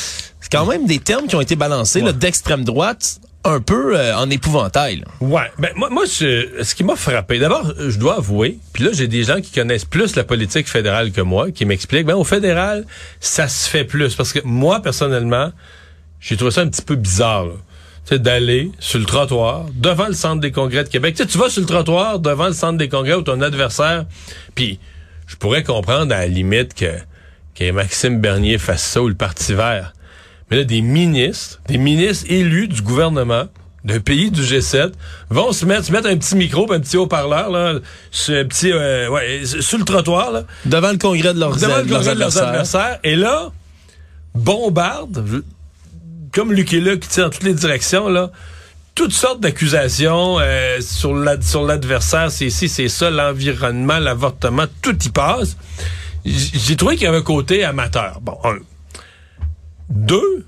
c'est 0.41 0.51
quand 0.53 0.67
même 0.67 0.87
des 0.87 0.99
termes 0.99 1.27
qui 1.27 1.37
ont 1.37 1.41
été 1.41 1.57
balancés 1.57 2.03
d'extrême 2.13 2.65
droite 2.65 3.19
un 3.45 3.61
peu 3.61 3.97
euh, 3.97 4.17
en 4.17 4.29
épouvantail. 4.29 4.97
là. 4.97 5.05
Ouais, 5.21 5.51
ben 5.59 5.71
moi, 5.77 5.89
moi 5.89 6.05
je- 6.05 6.63
ce 6.65 6.75
qui 6.75 6.83
m'a 6.83 6.97
frappé, 6.97 7.39
d'abord, 7.39 7.73
je 7.79 7.97
dois 7.97 8.17
avouer, 8.17 8.59
puis 8.73 8.83
là 8.83 8.91
j'ai 8.93 9.07
des 9.09 9.23
gens 9.23 9.41
qui 9.41 9.53
connaissent 9.53 9.85
plus 9.85 10.17
la 10.17 10.25
politique 10.25 10.69
fédérale 10.69 11.13
que 11.13 11.21
moi, 11.21 11.53
qui 11.53 11.65
m'expliquent, 11.65 12.07
ben 12.07 12.17
au 12.17 12.25
fédéral, 12.25 12.85
ça 13.21 13.47
se 13.47 13.69
fait 13.69 13.85
plus, 13.85 14.17
parce 14.17 14.33
que 14.33 14.41
moi 14.45 14.81
personnellement, 14.83 15.53
j'ai 16.21 16.37
trouvé 16.37 16.51
ça 16.51 16.63
un 16.63 16.69
petit 16.69 16.83
peu 16.83 16.97
bizarre, 16.97 17.47
là. 17.47 17.53
Tu 18.05 18.15
sais, 18.15 18.19
d'aller 18.21 18.71
sur 18.79 19.01
le 19.01 19.05
trottoir, 19.05 19.67
devant 19.75 20.07
le 20.07 20.15
centre 20.15 20.41
des 20.41 20.53
congrès 20.53 20.85
de 20.85 20.89
Québec. 20.89 21.17
Tu 21.17 21.25
sais, 21.25 21.29
tu 21.29 21.39
vas 21.39 21.51
sur 21.51 21.61
le 21.61 21.67
trottoir, 21.67 22.21
devant 22.21 22.47
le 22.47 22.53
centre 22.53 22.79
des 22.79 22.89
congrès 22.89 23.15
où 23.15 23.23
ton 23.23 23.41
adversaire, 23.41 24.07
puis 24.55 24.79
je 25.27 25.35
pourrais 25.35 25.65
comprendre 25.65 26.15
à 26.15 26.19
la 26.19 26.27
limite 26.29 26.75
que, 26.75 26.93
que 27.57 27.69
Maxime 27.73 28.21
Bernier 28.21 28.59
fasse 28.59 28.85
ça 28.85 29.03
ou 29.03 29.09
le 29.09 29.17
Parti 29.17 29.55
vert. 29.55 29.93
Mais 30.51 30.59
là, 30.59 30.65
des 30.65 30.83
ministres, 30.83 31.61
des 31.67 31.79
ministres 31.79 32.27
élus 32.31 32.69
du 32.69 32.81
gouvernement 32.81 33.47
d'un 33.85 33.99
pays 33.99 34.31
du 34.31 34.43
G7 34.43 34.93
vont 35.31 35.53
se 35.53 35.65
mettre, 35.65 35.85
se 35.87 35.93
mettre 35.93 36.09
un 36.09 36.17
petit 36.17 36.37
micro, 36.37 36.71
un 36.73 36.81
petit 36.81 36.97
haut-parleur, 36.97 37.51
là, 37.51 37.75
sur 38.13 38.35
un 38.37 38.45
petit, 38.45 38.73
euh, 38.73 39.09
ouais, 39.09 39.43
sur 39.45 39.79
le 39.79 39.85
trottoir, 39.85 40.31
là, 40.31 40.43
Devant 40.65 40.93
le 40.93 40.99
congrès 40.99 41.35
de 41.35 41.41
leurs, 41.41 41.57
devant 41.57 41.79
le 41.79 41.83
congrès 41.83 42.15
de 42.15 42.21
leurs 42.21 42.39
adversaires. 42.39 42.49
adversaires. 42.49 42.99
Et 43.03 43.17
là, 43.17 43.51
bombarde, 44.35 45.43
comme 46.37 46.53
Luc 46.53 46.73
est 46.73 46.81
là, 46.81 46.97
qui 46.97 47.09
tire 47.09 47.25
dans 47.25 47.31
toutes 47.31 47.43
les 47.43 47.55
directions, 47.55 48.09
là, 48.09 48.31
toutes 48.95 49.13
sortes 49.13 49.41
d'accusations 49.41 50.39
euh, 50.39 50.81
sur 50.81 51.15
la- 51.15 51.41
sur 51.41 51.65
l'adversaire, 51.65 52.31
c'est 52.31 52.47
ici, 52.47 52.69
c'est 52.69 52.89
ça, 52.89 53.11
l'environnement, 53.11 53.99
l'avortement, 53.99 54.67
tout 54.83 54.97
y 55.05 55.09
passe. 55.09 55.57
J'ai 56.25 56.77
trouvé 56.77 56.97
qu'il 56.97 57.05
y 57.05 57.09
avait 57.09 57.19
un 57.19 57.23
côté 57.23 57.65
amateur. 57.65 58.21
Bon, 58.21 58.37
un. 58.45 58.57
Deux, 59.91 60.45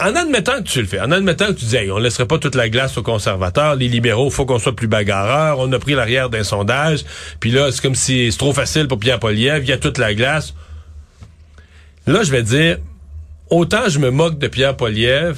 en 0.00 0.14
admettant 0.16 0.58
que 0.62 0.68
tu 0.68 0.80
le 0.80 0.86
fais, 0.86 1.00
en 1.00 1.12
admettant 1.12 1.46
que 1.48 1.52
tu 1.52 1.64
dis, 1.66 1.76
hey, 1.76 1.90
on 1.90 1.98
laisserait 1.98 2.26
pas 2.26 2.38
toute 2.38 2.54
la 2.54 2.68
glace 2.68 2.96
aux 2.98 3.02
conservateurs, 3.02 3.76
les 3.76 3.86
libéraux, 3.88 4.30
faut 4.30 4.46
qu'on 4.46 4.58
soit 4.58 4.74
plus 4.74 4.88
bagarreurs, 4.88 5.58
on 5.58 5.70
a 5.72 5.78
pris 5.78 5.94
l'arrière 5.94 6.30
d'un 6.30 6.42
sondage, 6.42 7.04
puis 7.38 7.50
là, 7.50 7.70
c'est 7.70 7.80
comme 7.82 7.94
si 7.94 8.30
c'est 8.32 8.38
trop 8.38 8.52
facile 8.52 8.88
pour 8.88 8.98
Pierre 8.98 9.20
Poliev, 9.20 9.62
il 9.62 9.68
y 9.68 9.72
a 9.72 9.78
toute 9.78 9.98
la 9.98 10.14
glace. 10.14 10.54
Là, 12.06 12.22
je 12.24 12.30
vais 12.32 12.42
dire, 12.42 12.78
autant 13.50 13.88
je 13.88 13.98
me 13.98 14.10
moque 14.10 14.38
de 14.38 14.48
Pierre 14.48 14.76
Poliev 14.76 15.36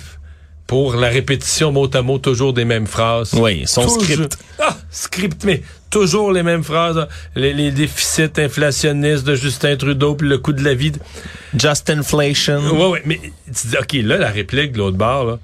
pour 0.66 0.94
la 0.94 1.08
répétition 1.08 1.70
mot 1.72 1.88
à 1.94 2.02
mot 2.02 2.18
toujours 2.18 2.52
des 2.52 2.64
mêmes 2.64 2.86
phrases. 2.86 3.34
Oui, 3.34 3.64
son 3.66 3.82
Toujours- 3.82 4.02
script. 4.02 4.38
Ah, 4.58 4.76
script, 4.90 5.44
mais 5.44 5.62
toujours 5.90 6.32
les 6.32 6.42
mêmes 6.42 6.64
phrases. 6.64 7.06
Les, 7.34 7.52
les 7.52 7.70
déficits 7.70 8.30
inflationnistes 8.38 9.24
de 9.24 9.34
Justin 9.34 9.76
Trudeau, 9.76 10.14
puis 10.14 10.28
le 10.28 10.38
coût 10.38 10.52
de 10.52 10.64
la 10.64 10.72
vie. 10.74 10.92
Just 11.58 11.90
inflation. 11.90 12.60
Ouais, 12.70 12.88
ouais, 12.88 13.02
mais 13.04 13.20
tu 13.46 13.66
dis, 13.68 13.76
OK, 13.78 13.92
là, 14.04 14.16
la 14.16 14.30
réplique 14.30 14.72
de 14.72 14.78
l'autre 14.78 14.96
bord, 14.96 15.24
là, 15.26 15.38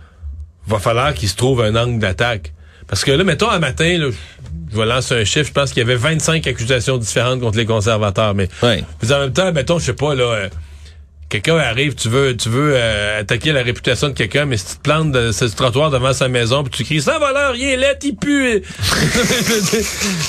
va 0.66 0.78
falloir 0.78 1.12
qu'il 1.12 1.28
se 1.28 1.36
trouve 1.36 1.60
un 1.62 1.74
angle 1.76 1.98
d'attaque. 1.98 2.52
Parce 2.86 3.04
que 3.04 3.10
là, 3.10 3.22
mettons, 3.22 3.50
un 3.50 3.58
matin, 3.58 3.98
là, 3.98 4.08
je 4.72 4.76
vais 4.76 4.86
lancer 4.86 5.14
un 5.14 5.24
chiffre, 5.24 5.48
je 5.48 5.52
pense 5.52 5.70
qu'il 5.72 5.80
y 5.80 5.82
avait 5.84 5.96
25 5.96 6.46
accusations 6.46 6.96
différentes 6.96 7.40
contre 7.40 7.58
les 7.58 7.66
conservateurs, 7.66 8.34
mais 8.34 8.48
en 8.62 9.18
même 9.18 9.32
temps, 9.32 9.52
mettons, 9.52 9.78
je 9.78 9.84
sais 9.86 9.92
pas, 9.92 10.14
là, 10.14 10.24
euh, 10.24 10.48
quelqu'un 11.28 11.58
arrive, 11.58 11.94
tu 11.94 12.08
veux, 12.08 12.36
tu 12.36 12.48
veux 12.48 12.72
euh, 12.74 13.20
attaquer 13.20 13.52
la 13.52 13.62
réputation 13.62 14.08
de 14.08 14.14
quelqu'un, 14.14 14.46
mais 14.46 14.56
si 14.56 14.66
tu 14.66 14.76
te 14.76 14.80
plantes 14.82 15.12
de 15.12 15.30
ce 15.32 15.44
trottoir 15.44 15.90
devant 15.90 16.12
sa 16.12 16.28
maison, 16.28 16.62
puis 16.64 16.72
tu 16.72 16.84
cries, 16.84 17.02
ça 17.02 17.18
voleur, 17.18 17.54
il 17.54 17.64
est 17.64 17.76
laid, 17.76 17.98
il 18.02 18.16
pue. 18.16 18.62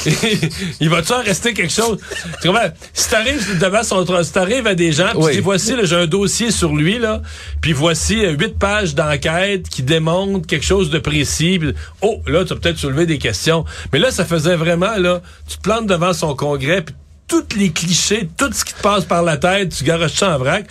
il 0.82 0.90
va-tu 0.90 1.14
en 1.14 1.22
rester 1.22 1.54
quelque 1.54 1.72
chose? 1.74 2.00
Tu 2.42 2.48
comprends? 2.48 2.70
Si 2.94 3.10
t'arrives 3.10 3.60
devant 3.60 3.84
son 3.84 3.96
trottoir, 3.98 4.26
si 4.26 4.32
t'arrives 4.34 4.68
à 4.68 4.76
des 4.76 4.92
gens, 4.92 5.10
puis 5.12 5.18
Oui. 5.20 5.30
tu 5.32 5.38
dis, 5.38 5.42
voici, 5.44 5.76
là, 5.76 5.84
j'ai 5.86 5.96
un 5.96 6.08
dossier 6.08 6.52
sur 6.52 6.76
lui, 6.76 7.00
là, 7.00 7.22
puis 7.62 7.74
voici 7.74 8.26
euh, 8.26 8.32
huit 8.32 8.58
pages 8.58 8.96
d'enquête 8.96 9.70
qui 9.70 9.84
démontrent 9.84 10.46
quelque 10.48 10.66
chose 10.66 10.90
de 10.90 11.00
précis. 11.00 11.60
puis- 11.60 11.74
oh, 12.02 12.22
là, 12.28 12.44
tu 12.46 12.54
as 12.54 12.56
peut-être 12.56 12.78
soulevé 12.78 13.06
des 13.06 13.18
questions. 13.18 13.66
Mais 13.94 14.00
là, 14.00 14.12
ça 14.12 14.26
faisait 14.26 14.56
vraiment, 14.56 14.98
là, 14.98 15.22
tu 15.48 15.58
te 15.58 15.62
plantes 15.62 15.88
devant 15.88 16.14
son 16.14 16.36
congrès, 16.36 16.82
puis 16.82 16.96
tous 17.30 17.56
les 17.56 17.72
clichés, 17.72 18.28
tout 18.38 18.52
ce 18.52 18.66
qui 18.66 18.74
te 18.74 18.82
passe 18.82 19.06
par 19.06 19.24
la 19.24 19.38
tête, 19.38 19.74
tu 19.74 19.86
garoches 19.86 20.16
ça 20.16 20.36
en 20.36 20.40
vrac. 20.40 20.66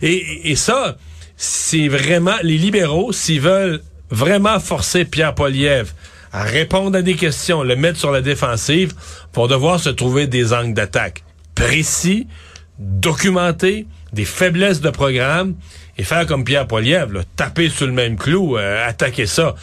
Et, 0.00 0.54
ça, 0.54 0.96
c'est 1.36 1.88
vraiment, 1.88 2.36
les 2.42 2.58
libéraux, 2.58 3.12
s'ils 3.12 3.40
veulent 3.40 3.80
vraiment 4.10 4.60
forcer 4.60 5.04
Pierre 5.04 5.34
Poliev 5.34 5.92
à 6.32 6.44
répondre 6.44 6.96
à 6.96 7.02
des 7.02 7.16
questions, 7.16 7.62
le 7.62 7.76
mettre 7.76 7.98
sur 7.98 8.10
la 8.10 8.20
défensive, 8.20 8.92
vont 9.34 9.46
devoir 9.46 9.80
se 9.80 9.90
trouver 9.90 10.26
des 10.26 10.52
angles 10.52 10.74
d'attaque 10.74 11.24
précis, 11.54 12.26
documentés, 12.78 13.86
des 14.12 14.24
faiblesses 14.24 14.80
de 14.80 14.90
programme, 14.90 15.54
et 15.98 16.04
faire 16.04 16.26
comme 16.26 16.44
Pierre 16.44 16.66
Poliev, 16.66 17.12
là, 17.12 17.20
taper 17.36 17.68
sur 17.68 17.86
le 17.86 17.92
même 17.92 18.16
clou, 18.16 18.56
euh, 18.56 18.88
attaquer 18.88 19.26
ça. 19.26 19.54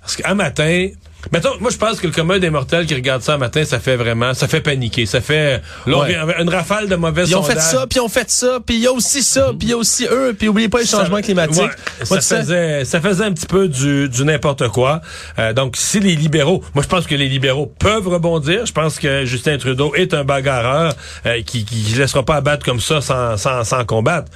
Parce 0.00 0.16
qu'un 0.16 0.34
matin, 0.34 0.88
mettons, 1.32 1.50
moi 1.60 1.70
je 1.70 1.76
pense 1.76 2.00
que 2.00 2.06
le 2.06 2.12
commun 2.12 2.38
des 2.38 2.50
mortels 2.50 2.86
qui 2.86 2.94
regarde 2.94 3.22
ça 3.22 3.34
un 3.34 3.38
matin, 3.38 3.64
ça 3.64 3.78
fait 3.80 3.96
vraiment, 3.96 4.34
ça 4.34 4.48
fait 4.48 4.60
paniquer, 4.60 5.06
ça 5.06 5.20
fait 5.20 5.60
là, 5.86 5.98
Ouais. 5.98 6.16
une 6.40 6.48
rafale 6.48 6.88
de 6.88 6.96
mauvais 6.96 7.24
Ils 7.24 7.36
ont 7.36 7.42
fait 7.42 7.60
ça, 7.60 7.86
puis 7.88 7.98
ils 7.98 8.02
ont 8.02 8.08
fait 8.08 8.30
ça, 8.30 8.58
puis 8.64 8.76
il 8.76 8.82
y 8.82 8.86
a 8.86 8.92
aussi 8.92 9.22
ça, 9.22 9.48
puis 9.58 9.68
il 9.68 9.70
y 9.70 9.72
a 9.72 9.76
aussi 9.76 10.06
eux, 10.10 10.34
puis 10.38 10.48
oubliez 10.48 10.68
pas 10.68 10.80
les 10.80 10.86
changements 10.86 11.16
Ça- 11.16 11.22
climatiques. 11.22 11.62
ouais, 11.62 12.04
Moi, 12.10 12.20
ça, 12.20 12.40
faisait, 12.40 12.84
ça 12.84 13.00
faisait 13.00 13.24
un 13.24 13.32
petit 13.32 13.46
peu 13.46 13.68
du, 13.68 14.08
du 14.08 14.24
n'importe 14.24 14.68
quoi. 14.68 15.00
Euh, 15.38 15.52
donc, 15.52 15.76
si 15.76 16.00
les 16.00 16.14
libéraux, 16.16 16.62
moi 16.74 16.82
je 16.82 16.88
pense 16.88 17.06
que 17.06 17.14
les 17.14 17.28
libéraux 17.28 17.72
peuvent 17.78 18.08
rebondir. 18.08 18.66
Je 18.66 18.72
pense 18.72 18.98
que 18.98 19.24
Justin 19.24 19.58
Trudeau 19.58 19.94
est 19.94 20.14
un 20.14 20.24
bagarreur 20.24 20.94
euh, 21.26 21.42
qui 21.42 21.64
qui 21.64 21.92
ne 21.94 21.98
laissera 21.98 22.22
pas 22.24 22.36
abattre 22.36 22.64
comme 22.64 22.80
ça 22.80 23.00
sans, 23.00 23.36
sans, 23.36 23.64
sans 23.64 23.84
combattre. 23.84 24.30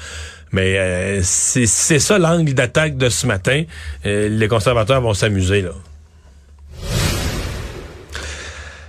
Mais 0.52 0.78
euh, 0.78 1.20
c'est 1.22 1.66
c'est 1.66 1.98
ça 1.98 2.18
l'angle 2.18 2.54
d'attaque 2.54 2.96
de 2.96 3.08
ce 3.10 3.26
matin. 3.26 3.64
Euh, 4.06 4.28
les 4.30 4.48
conservateurs 4.48 5.00
vont 5.00 5.12
s'amuser 5.14 5.60
là. 5.62 5.70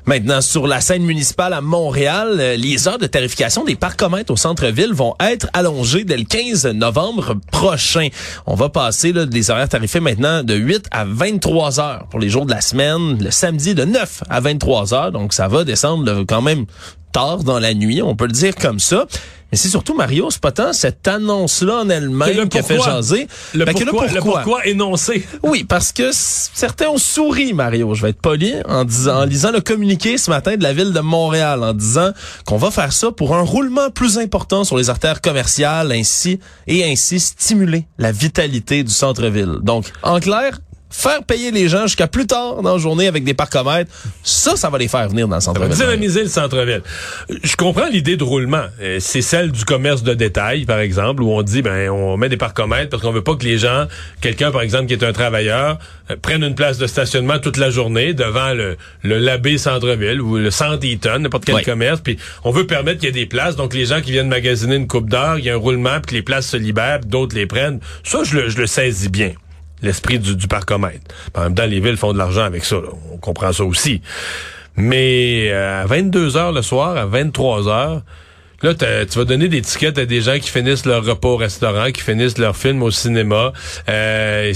Maintenant, 0.10 0.42
sur 0.42 0.66
la 0.66 0.82
scène 0.82 1.04
municipale 1.04 1.54
à 1.54 1.62
Montréal, 1.62 2.38
euh, 2.40 2.56
les 2.56 2.88
heures 2.88 2.98
de 2.98 3.06
tarification 3.06 3.64
des 3.64 3.76
parcomètres 3.76 4.34
au 4.34 4.36
centre-ville 4.36 4.92
vont 4.92 5.14
être 5.20 5.48
allongées 5.54 6.04
dès 6.04 6.18
le 6.18 6.24
15 6.24 6.66
novembre 6.66 7.36
prochain. 7.52 8.08
On 8.48 8.56
va 8.56 8.70
passer 8.70 9.14
là, 9.14 9.28
des 9.28 9.52
horaires 9.52 9.70
tarifés 9.70 10.00
maintenant 10.00 10.42
de 10.42 10.56
8 10.56 10.88
à 10.90 11.06
23 11.06 11.80
heures 11.80 12.08
pour 12.10 12.20
les 12.20 12.28
jours 12.28 12.48
de 12.48 12.52
la 12.52 12.62
semaine, 12.62 13.24
le 13.24 13.30
samedi 13.30 13.76
de 13.76 13.86
9 13.86 14.24
à 14.32 14.40
23 14.40 14.96
heures. 14.96 15.12
Donc, 15.12 15.32
ça 15.32 15.48
va 15.48 15.64
descendre 15.64 16.24
quand 16.28 16.42
même 16.42 16.66
tard 17.12 17.44
dans 17.44 17.60
la 17.60 17.74
nuit, 17.74 18.02
on 18.02 18.16
peut 18.16 18.26
le 18.28 18.32
dire 18.34 18.56
comme 18.56 18.80
ça. 18.80 19.06
Mais 19.52 19.58
c'est 19.58 19.70
surtout, 19.70 19.96
Mario, 19.96 20.30
c'est 20.30 20.42
pas 20.42 20.52
tant 20.52 20.74
cette 20.74 21.08
annonce-là 21.08 21.78
en 21.80 21.90
elle-même 21.90 22.38
le 22.38 22.46
qui 22.46 22.60
a 22.60 22.62
fait 22.62 22.76
pourquoi? 22.76 22.94
jaser. 22.98 23.28
Le, 23.56 23.66
Ben, 23.66 23.74
que 23.74 23.84
pourquoi, 23.84 24.06
le 24.08 24.20
pourquoi? 24.22 24.68
énoncé? 24.68 25.26
oui, 25.42 25.64
parce 25.64 25.92
que 25.92 26.12
certains 26.14 26.88
ont 26.90 27.00
souri, 27.00 27.54
Mario. 27.54 27.96
Je 27.96 28.04
vais 28.04 28.10
être 28.12 28.22
poli 28.22 28.54
en 28.68 28.86
disant, 28.86 29.22
en 29.22 29.26
lisant 29.26 29.52
le 29.52 29.60
communiqué 29.62 30.20
ce 30.20 30.30
matin 30.30 30.56
de 30.56 30.62
la 30.62 30.72
ville 30.74 30.94
de 30.94 31.00
Montréal, 31.00 31.64
en 31.64 31.74
disant 31.74 32.12
qu'on 32.46 32.58
va 32.58 32.70
faire 32.70 32.94
ça 32.94 33.12
pour 33.12 33.36
un 33.36 33.42
roulement 33.42 33.90
plus 33.90 34.20
important 34.20 34.64
sur 34.64 34.78
les 34.78 34.92
artères 34.92 35.20
commerciales, 35.20 35.92
ainsi 35.94 36.40
et 36.68 36.84
ainsi 36.84 37.20
stimuler 37.20 37.88
la 37.98 38.12
vitalité 38.12 38.84
du 38.84 38.92
centre-ville. 38.94 39.56
Donc, 39.64 39.92
en 40.04 40.20
clair, 40.20 40.60
faire 40.90 41.24
payer 41.24 41.52
les 41.52 41.70
gens 41.70 41.84
jusqu'à 41.84 42.08
plus 42.08 42.26
tard 42.26 42.62
dans 42.62 42.74
la 42.74 42.80
journée 42.80 43.08
avec 43.08 43.24
des 43.24 43.34
parcomètres, 43.34 43.92
ça, 44.24 44.56
ça 44.56 44.70
va 44.70 44.78
les 44.78 44.88
faire 44.88 45.08
venir 45.08 45.28
dans 45.28 45.36
le 45.36 45.42
Ça 45.42 45.52
va 45.52 45.60
centre-ville. 45.60 45.78
dynamiser 45.78 46.24
le 46.24 46.30
centre-ville. 46.30 46.82
Je 47.44 47.56
comprends 47.56 47.88
l'idée 47.88 48.18
de 48.18 48.24
roulement. 48.24 48.64
Euh, 48.82 48.98
C'est 49.00 49.22
celle 49.22 49.52
du 49.52 49.66
commerce 49.66 50.04
de 50.04 50.14
détail, 50.14 50.66
par 50.66 50.80
exemple, 50.80 51.22
où 51.24 51.32
on 51.32 51.42
dit, 51.44 51.62
ben, 51.62 51.90
on 51.90 52.18
met 52.18 52.30
des 52.30 52.38
parcomètres 52.38 52.90
parce 52.90 53.04
qu'on 53.04 53.12
veut 53.12 53.24
pas 53.24 53.36
que 53.36 53.44
les 53.46 53.58
gens, 53.58 53.86
quelqu'un, 54.22 54.52
par 54.52 54.62
exemple, 54.62 54.88
qui 54.88 54.94
est 54.94 55.04
un 55.04 55.14
travailleur, 55.14 55.78
euh, 56.10 56.16
prenne 56.22 56.44
une 56.44 56.56
place 56.56 56.78
de 56.78 56.88
stationnement 56.88 57.40
toute 57.40 57.58
la 57.58 57.70
journée 57.70 58.14
devant 58.14 58.54
le, 58.54 58.76
le 59.04 59.20
Labé 59.20 59.58
centre-ville 59.58 60.22
ou 60.22 60.38
le 60.38 60.52
centre 60.52 60.84
Eaton, 60.86 61.20
n'importe 61.20 61.46
quel 61.46 61.64
commerce. 61.64 62.02
Puis 62.02 62.18
on 62.44 62.52
veut 62.52 62.66
permettre 62.66 63.00
qu'il 63.00 63.08
y 63.08 63.10
ait 63.10 63.14
des 63.14 63.26
places. 63.28 63.56
Donc 63.56 63.74
les 63.74 63.86
gens 63.86 64.02
qui 64.02 64.12
viennent 64.12 64.28
magasiner 64.30 64.76
une 64.76 64.88
coupe 64.88 65.10
d'heure, 65.10 65.38
il 65.38 65.46
y 65.46 65.50
a 65.50 65.54
un 65.54 65.58
roulement, 65.58 66.00
puis 66.02 66.10
que 66.10 66.16
les 66.16 66.22
places 66.24 66.48
se 66.48 66.58
libèrent, 66.58 67.02
d'autres 67.06 67.36
les 67.36 67.46
prennent. 67.46 67.80
Ça, 68.04 68.24
je 68.24 68.36
le, 68.36 68.50
je 68.50 68.58
le 68.58 68.66
saisis 68.68 69.10
bien 69.10 69.34
l'esprit 69.82 70.20
du, 70.20 70.36
du 70.36 70.48
parcomètre. 70.48 71.14
En 71.36 71.42
même 71.42 71.56
temps, 71.56 71.66
les 71.66 71.80
villes 71.80 71.98
font 71.98 72.14
de 72.14 72.18
l'argent 72.18 72.44
avec 72.44 72.66
ça. 72.66 72.76
là. 72.76 72.90
On 73.14 73.18
comprend 73.18 73.52
ça 73.54 73.64
aussi. 73.64 74.02
Mais 74.76 75.50
euh, 75.52 75.84
à 75.84 75.86
22 75.86 76.38
heures 76.38 76.52
le 76.52 76.62
soir, 76.62 76.96
à 76.98 77.06
23 77.06 77.68
heures, 77.68 78.02
là, 78.62 78.74
tu 78.74 79.18
vas 79.18 79.26
donner 79.26 79.48
des 79.48 79.62
tickets 79.62 79.98
à 79.98 80.06
des 80.06 80.22
gens 80.22 80.40
qui 80.40 80.50
finissent 80.50 80.86
leur 80.86 81.04
repas 81.06 81.30
au 81.30 81.38
restaurant, 81.38 81.92
qui 81.92 82.02
finissent 82.02 82.38
leur 82.38 82.56
film 82.56 82.82
au 82.84 82.92
cinéma. 82.92 83.52
Euh, 83.90 84.54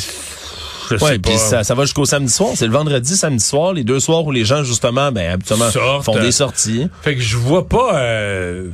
je 0.89 0.97
sais 0.97 1.19
pas. 1.19 1.37
ça, 1.37 1.63
ça 1.63 1.75
va 1.75 1.83
jusqu'au 1.83 2.05
samedi 2.05 2.31
soir. 2.31 2.51
C'est 2.55 2.67
le 2.67 2.73
vendredi, 2.73 3.15
samedi 3.15 3.43
soir, 3.43 3.73
les 3.73 3.83
deux 3.83 3.99
soirs 3.99 4.25
où 4.25 4.31
les 4.31 4.45
gens, 4.45 4.63
justement, 4.63 5.11
ben, 5.11 5.31
habituellement, 5.31 5.69
font 6.01 6.19
des 6.19 6.31
sorties. 6.31 6.89
Fait 7.01 7.15
que 7.15 7.21
je 7.21 7.37
vois 7.37 7.67
pas. 7.67 7.95
Euh, 7.95 8.67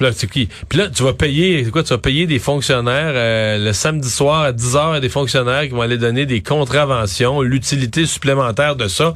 Puis 0.00 0.78
là, 0.78 0.88
tu 0.88 1.02
vas 1.02 1.12
payer. 1.12 1.64
Quoi? 1.70 1.82
Tu 1.82 1.90
vas 1.90 1.98
payer 1.98 2.26
des 2.26 2.38
fonctionnaires 2.38 3.12
euh, 3.14 3.58
le 3.58 3.72
samedi 3.72 4.08
soir 4.10 4.42
à 4.42 4.52
10 4.52 4.76
heures 4.76 4.92
à 4.92 5.00
des 5.00 5.08
fonctionnaires 5.08 5.62
qui 5.62 5.70
vont 5.70 5.82
aller 5.82 5.98
donner 5.98 6.26
des 6.26 6.42
contraventions, 6.42 7.42
l'utilité 7.42 8.06
supplémentaire 8.06 8.76
de 8.76 8.88
ça. 8.88 9.14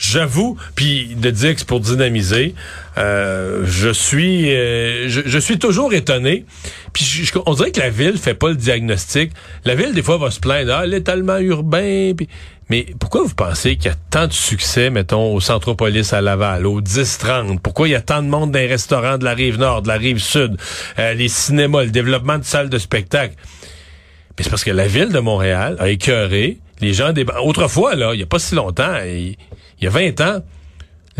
J'avoue, 0.00 0.56
puis 0.74 1.14
de 1.14 1.30
dire 1.30 1.52
que 1.52 1.60
c'est 1.60 1.68
pour 1.68 1.80
dynamiser, 1.80 2.54
euh, 2.96 3.64
je 3.66 3.90
suis 3.90 4.50
euh, 4.50 5.08
je, 5.08 5.20
je, 5.26 5.38
suis 5.38 5.58
toujours 5.58 5.92
étonné. 5.92 6.46
Puis 6.92 7.04
je, 7.04 7.38
on 7.46 7.54
dirait 7.54 7.70
que 7.70 7.80
la 7.80 7.90
ville 7.90 8.16
fait 8.16 8.34
pas 8.34 8.48
le 8.48 8.56
diagnostic. 8.56 9.30
La 9.64 9.74
ville, 9.74 9.92
des 9.92 10.02
fois, 10.02 10.16
va 10.16 10.30
se 10.30 10.40
plaindre, 10.40 10.72
ah, 10.74 10.86
l'étalement 10.86 11.38
urbain, 11.38 12.12
puis... 12.16 12.28
Mais 12.70 12.86
pourquoi 13.00 13.24
vous 13.24 13.34
pensez 13.34 13.74
qu'il 13.74 13.86
y 13.86 13.92
a 13.92 13.96
tant 14.10 14.28
de 14.28 14.32
succès, 14.32 14.90
mettons, 14.90 15.34
au 15.34 15.40
Centropolis 15.40 16.12
à 16.12 16.20
Laval, 16.20 16.66
au 16.66 16.80
10-30? 16.80 17.58
Pourquoi 17.58 17.88
il 17.88 17.90
y 17.90 17.94
a 17.96 18.00
tant 18.00 18.22
de 18.22 18.28
monde 18.28 18.52
dans 18.52 18.60
les 18.60 18.68
restaurants 18.68 19.18
de 19.18 19.24
la 19.24 19.34
rive 19.34 19.58
nord, 19.58 19.82
de 19.82 19.88
la 19.88 19.96
rive 19.96 20.18
sud, 20.18 20.56
euh, 21.00 21.12
les 21.14 21.26
cinémas, 21.26 21.82
le 21.82 21.90
développement 21.90 22.38
de 22.38 22.44
salles 22.44 22.70
de 22.70 22.78
spectacle? 22.78 23.34
Mais 24.38 24.44
c'est 24.44 24.50
parce 24.50 24.62
que 24.62 24.70
la 24.70 24.86
ville 24.86 25.08
de 25.08 25.18
Montréal 25.18 25.76
a 25.80 25.88
écœuré 25.88 26.58
les 26.80 26.92
gens 26.92 27.12
des... 27.12 27.26
Autrefois, 27.42 27.96
là, 27.96 28.14
il 28.14 28.18
n'y 28.18 28.22
a 28.22 28.26
pas 28.26 28.38
si 28.38 28.54
longtemps, 28.54 28.94
il 29.80 29.84
y 29.84 29.86
a 29.86 29.90
20 29.90 30.20
ans, 30.20 30.42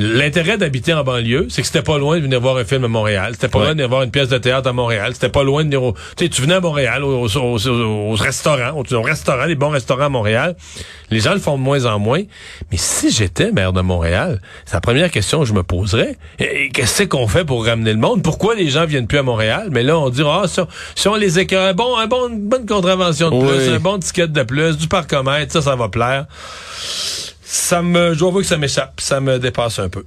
L'intérêt 0.03 0.57
d'habiter 0.57 0.95
en 0.95 1.05
banlieue, 1.05 1.49
c'est 1.51 1.61
que 1.61 1.67
c'était 1.67 1.83
pas 1.83 1.99
loin 1.99 2.17
de 2.17 2.23
venir 2.23 2.41
voir 2.41 2.57
un 2.57 2.65
film 2.65 2.85
à 2.85 2.89
Montréal. 2.89 3.33
C'était 3.35 3.49
pas 3.49 3.59
loin 3.59 3.69
de 3.69 3.73
venir 3.75 3.89
voir 3.89 4.03
une 4.03 4.11
pièce 4.11 4.29
de 4.29 4.39
théâtre 4.39 4.67
à 4.67 4.73
Montréal. 4.73 5.11
C'était 5.13 5.29
pas 5.29 5.43
loin 5.43 5.63
de 5.63 5.67
venir 5.67 5.83
au... 5.83 5.93
Tu 6.17 6.25
sais, 6.25 6.31
tu 6.31 6.41
venais 6.41 6.55
à 6.55 6.61
Montréal, 6.61 7.05
aux, 7.05 7.27
restaurants, 8.15 8.81
aux, 8.81 9.03
restaurants, 9.03 9.45
les 9.45 9.57
bons 9.57 9.69
restaurants 9.69 10.07
à 10.07 10.09
Montréal. 10.09 10.57
Les 11.11 11.21
gens 11.21 11.35
le 11.35 11.39
font 11.39 11.59
de 11.59 11.63
moins 11.63 11.85
en 11.85 11.99
moins. 11.99 12.23
Mais 12.71 12.79
si 12.79 13.11
j'étais 13.11 13.53
maire 13.53 13.75
de 13.75 13.83
Montréal, 13.83 14.41
c'est 14.65 14.73
la 14.73 14.81
première 14.81 15.11
question 15.11 15.41
que 15.41 15.47
je 15.47 15.53
me 15.53 15.65
poserais. 15.65 16.17
Qu'est-ce 16.39 17.03
qu'on 17.03 17.29
fait 17.29 17.45
pour 17.45 17.67
ramener 17.67 17.93
le 17.93 17.99
monde? 17.99 18.23
Pourquoi 18.23 18.55
les 18.55 18.71
gens 18.71 18.87
viennent 18.87 19.09
plus 19.09 19.19
à 19.19 19.23
Montréal? 19.23 19.69
Mais 19.71 19.83
là, 19.83 19.99
on 19.99 20.09
dira, 20.09 20.45
ah, 20.45 20.65
si, 20.95 21.09
on, 21.09 21.17
les 21.17 21.41
écœure, 21.41 21.75
bon, 21.75 21.99
un 21.99 22.07
bon, 22.07 22.31
une 22.31 22.49
bonne 22.49 22.65
contravention 22.65 23.31
de 23.31 23.47
plus, 23.47 23.69
un 23.69 23.81
bon 23.81 23.99
ticket 23.99 24.29
de 24.29 24.43
plus, 24.45 24.79
du 24.79 24.89
parcomètre, 24.89 25.53
ça, 25.53 25.61
ça 25.61 25.77
va 25.77 25.91
plaire 25.91 26.27
ça 27.53 27.83
me, 27.83 28.15
je 28.15 28.19
dois 28.21 28.29
avouer 28.29 28.43
que 28.43 28.49
ça 28.49 28.57
m'échappe, 28.57 29.01
ça 29.01 29.21
me 29.21 29.41
dépasse 29.41 29.81
un 29.81 29.89
peu. 29.89 30.05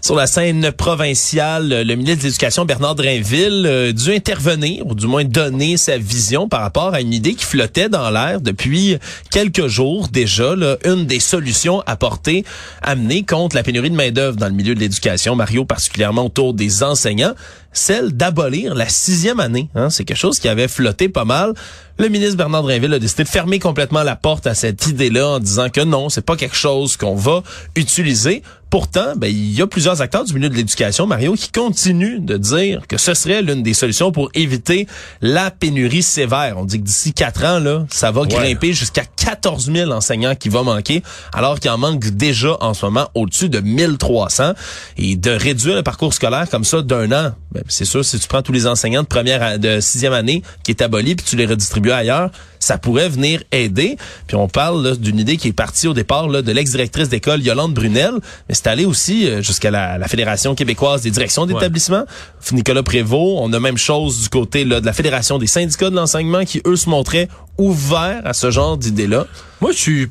Sur 0.00 0.16
la 0.16 0.26
scène 0.26 0.72
provinciale, 0.72 1.68
le 1.68 1.94
ministre 1.94 2.22
de 2.22 2.24
l'Éducation, 2.24 2.64
Bernard 2.64 2.96
Drainville, 2.96 3.66
a 3.66 3.92
dû 3.92 4.12
intervenir, 4.12 4.84
ou 4.86 4.94
du 4.96 5.06
moins 5.06 5.24
donner 5.24 5.76
sa 5.76 5.96
vision 5.96 6.48
par 6.48 6.62
rapport 6.62 6.94
à 6.94 7.00
une 7.00 7.12
idée 7.12 7.34
qui 7.34 7.44
flottait 7.44 7.88
dans 7.88 8.10
l'air 8.10 8.40
depuis 8.40 8.96
quelques 9.30 9.68
jours 9.68 10.08
déjà. 10.08 10.54
Une 10.84 11.06
des 11.06 11.20
solutions 11.20 11.82
apportées, 11.86 12.44
amenées 12.82 13.24
contre 13.24 13.54
la 13.54 13.62
pénurie 13.62 13.90
de 13.90 13.96
main-d'œuvre 13.96 14.36
dans 14.36 14.48
le 14.48 14.54
milieu 14.54 14.74
de 14.74 14.80
l'éducation, 14.80 15.36
Mario, 15.36 15.64
particulièrement 15.64 16.26
autour 16.26 16.54
des 16.54 16.82
enseignants 16.82 17.34
celle 17.72 18.12
d'abolir 18.12 18.74
la 18.74 18.88
sixième 18.88 19.40
année. 19.40 19.68
Hein. 19.74 19.90
C'est 19.90 20.04
quelque 20.04 20.16
chose 20.16 20.38
qui 20.38 20.48
avait 20.48 20.68
flotté 20.68 21.08
pas 21.08 21.24
mal. 21.24 21.54
Le 21.98 22.08
ministre 22.08 22.36
Bernard 22.36 22.62
Drinville 22.62 22.94
a 22.94 23.00
décidé 23.00 23.24
de 23.24 23.28
fermer 23.28 23.58
complètement 23.58 24.04
la 24.04 24.14
porte 24.14 24.46
à 24.46 24.54
cette 24.54 24.86
idée-là 24.86 25.30
en 25.30 25.38
disant 25.40 25.68
que 25.68 25.80
non, 25.80 26.08
c'est 26.08 26.24
pas 26.24 26.36
quelque 26.36 26.54
chose 26.54 26.96
qu'on 26.96 27.16
va 27.16 27.42
utiliser. 27.74 28.42
Pourtant, 28.70 29.16
ben, 29.16 29.28
il 29.28 29.52
y 29.52 29.62
a 29.62 29.66
plusieurs 29.66 30.02
acteurs 30.02 30.24
du 30.24 30.34
milieu 30.34 30.50
de 30.50 30.54
l'éducation, 30.54 31.06
Mario, 31.06 31.32
qui 31.32 31.50
continuent 31.50 32.20
de 32.20 32.36
dire 32.36 32.86
que 32.86 32.98
ce 32.98 33.14
serait 33.14 33.40
l'une 33.40 33.62
des 33.62 33.72
solutions 33.72 34.12
pour 34.12 34.30
éviter 34.34 34.86
la 35.22 35.50
pénurie 35.50 36.02
sévère. 36.02 36.58
On 36.58 36.66
dit 36.66 36.78
que 36.78 36.84
d'ici 36.84 37.14
quatre 37.14 37.44
ans, 37.44 37.58
là, 37.58 37.86
ça 37.88 38.10
va 38.10 38.26
grimper 38.26 38.74
jusqu'à 38.74 39.04
14 39.04 39.72
000 39.72 39.90
enseignants 39.90 40.34
qui 40.34 40.50
vont 40.50 40.64
manquer, 40.64 41.02
alors 41.32 41.58
qu'il 41.60 41.70
en 41.70 41.78
manque 41.78 42.04
déjà 42.10 42.58
en 42.60 42.74
ce 42.74 42.84
moment 42.84 43.08
au-dessus 43.14 43.48
de 43.48 43.60
1300. 43.60 44.52
Et 44.98 45.16
de 45.16 45.30
réduire 45.30 45.74
le 45.74 45.82
parcours 45.82 46.12
scolaire 46.12 46.48
comme 46.50 46.64
ça 46.64 46.82
d'un 46.82 47.10
an, 47.10 47.32
ben, 47.58 47.64
c'est 47.68 47.84
sûr, 47.84 48.04
si 48.04 48.18
tu 48.18 48.28
prends 48.28 48.42
tous 48.42 48.52
les 48.52 48.66
enseignants 48.66 49.02
de 49.02 49.08
première, 49.08 49.58
de 49.58 49.80
sixième 49.80 50.12
année 50.12 50.42
qui 50.62 50.70
est 50.70 50.82
aboli, 50.82 51.14
puis 51.14 51.26
tu 51.28 51.36
les 51.36 51.46
redistribues 51.46 51.90
ailleurs, 51.90 52.30
ça 52.58 52.78
pourrait 52.78 53.08
venir 53.08 53.42
aider. 53.52 53.96
Puis 54.26 54.36
on 54.36 54.48
parle 54.48 54.96
d'une 54.96 55.18
idée 55.18 55.36
qui 55.36 55.48
est 55.48 55.52
partie 55.52 55.88
au 55.88 55.94
départ 55.94 56.28
là, 56.28 56.42
de 56.42 56.52
l'ex-directrice 56.52 57.08
d'école 57.08 57.42
Yolande 57.42 57.74
Brunel, 57.74 58.12
mais 58.48 58.54
c'est 58.54 58.66
allé 58.66 58.84
aussi 58.84 59.28
euh, 59.28 59.42
jusqu'à 59.42 59.70
la, 59.70 60.06
Fédération 60.08 60.54
québécoise 60.54 61.02
des 61.02 61.10
directions 61.10 61.46
d'établissement. 61.46 62.04
Nicolas 62.52 62.82
Prévost, 62.82 63.38
on 63.40 63.52
a 63.52 63.60
même 63.60 63.76
chose 63.76 64.22
du 64.22 64.28
côté 64.28 64.64
là, 64.64 64.80
de 64.80 64.86
la 64.86 64.92
Fédération 64.92 65.38
des 65.38 65.46
syndicats 65.46 65.90
de 65.90 65.96
l'enseignement 65.96 66.44
qui, 66.44 66.62
eux, 66.66 66.76
se 66.76 66.88
montraient 66.88 67.28
ouverts 67.58 68.22
à 68.24 68.32
ce 68.32 68.50
genre 68.50 68.78
d'idées-là. 68.78 69.26
Moi, 69.60 69.72
je 69.72 69.78
suis 69.78 70.08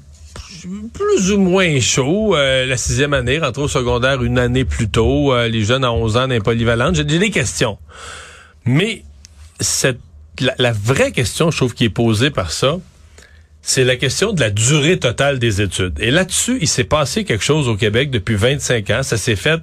plus 0.93 1.31
ou 1.31 1.39
moins 1.39 1.79
chaud. 1.79 2.35
Euh, 2.35 2.65
la 2.65 2.77
sixième 2.77 3.13
année, 3.13 3.39
rentrer 3.39 3.63
au 3.63 3.67
secondaire 3.67 4.23
une 4.23 4.39
année 4.39 4.65
plus 4.65 4.89
tôt. 4.89 5.33
Euh, 5.33 5.47
les 5.47 5.63
jeunes 5.63 5.83
à 5.83 5.91
11 5.91 6.17
ans, 6.17 6.27
polyvalentes. 6.43 6.95
J'ai 6.95 7.03
des 7.03 7.31
questions. 7.31 7.77
Mais 8.65 9.03
cette, 9.59 9.99
la, 10.57 10.71
vraie 10.71 11.11
question, 11.11 11.51
je 11.51 11.57
trouve, 11.57 11.73
qui 11.73 11.85
est 11.85 11.89
posée 11.89 12.29
par 12.29 12.51
ça, 12.51 12.77
c'est 13.61 13.83
la 13.83 13.95
question 13.95 14.33
de 14.33 14.39
la 14.39 14.49
durée 14.49 14.99
totale 14.99 15.39
des 15.39 15.61
études. 15.61 15.99
Et 15.99 16.11
là-dessus, 16.11 16.57
il 16.61 16.67
s'est 16.67 16.83
passé 16.83 17.23
quelque 17.23 17.43
chose 17.43 17.67
au 17.67 17.75
Québec 17.75 18.11
depuis 18.11 18.35
25 18.35 18.89
ans. 18.91 19.03
Ça 19.03 19.17
s'est 19.17 19.35
fait 19.35 19.61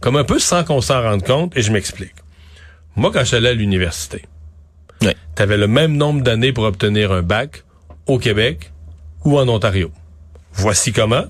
comme 0.00 0.16
un 0.16 0.24
peu 0.24 0.38
sans 0.38 0.64
qu'on 0.64 0.80
s'en 0.80 1.02
rende 1.02 1.24
compte, 1.24 1.56
et 1.56 1.62
je 1.62 1.72
m'explique. 1.72 2.14
Moi, 2.96 3.10
quand 3.12 3.24
j'allais 3.24 3.50
à 3.50 3.54
l'université, 3.54 4.22
tu 5.00 5.08
avais 5.42 5.56
le 5.56 5.68
même 5.68 5.96
nombre 5.96 6.22
d'années 6.22 6.52
pour 6.52 6.64
obtenir 6.64 7.12
un 7.12 7.22
bac 7.22 7.64
au 8.06 8.18
Québec 8.18 8.72
ou 9.24 9.38
en 9.38 9.48
Ontario. 9.48 9.90
Voici 10.56 10.92
comment. 10.92 11.24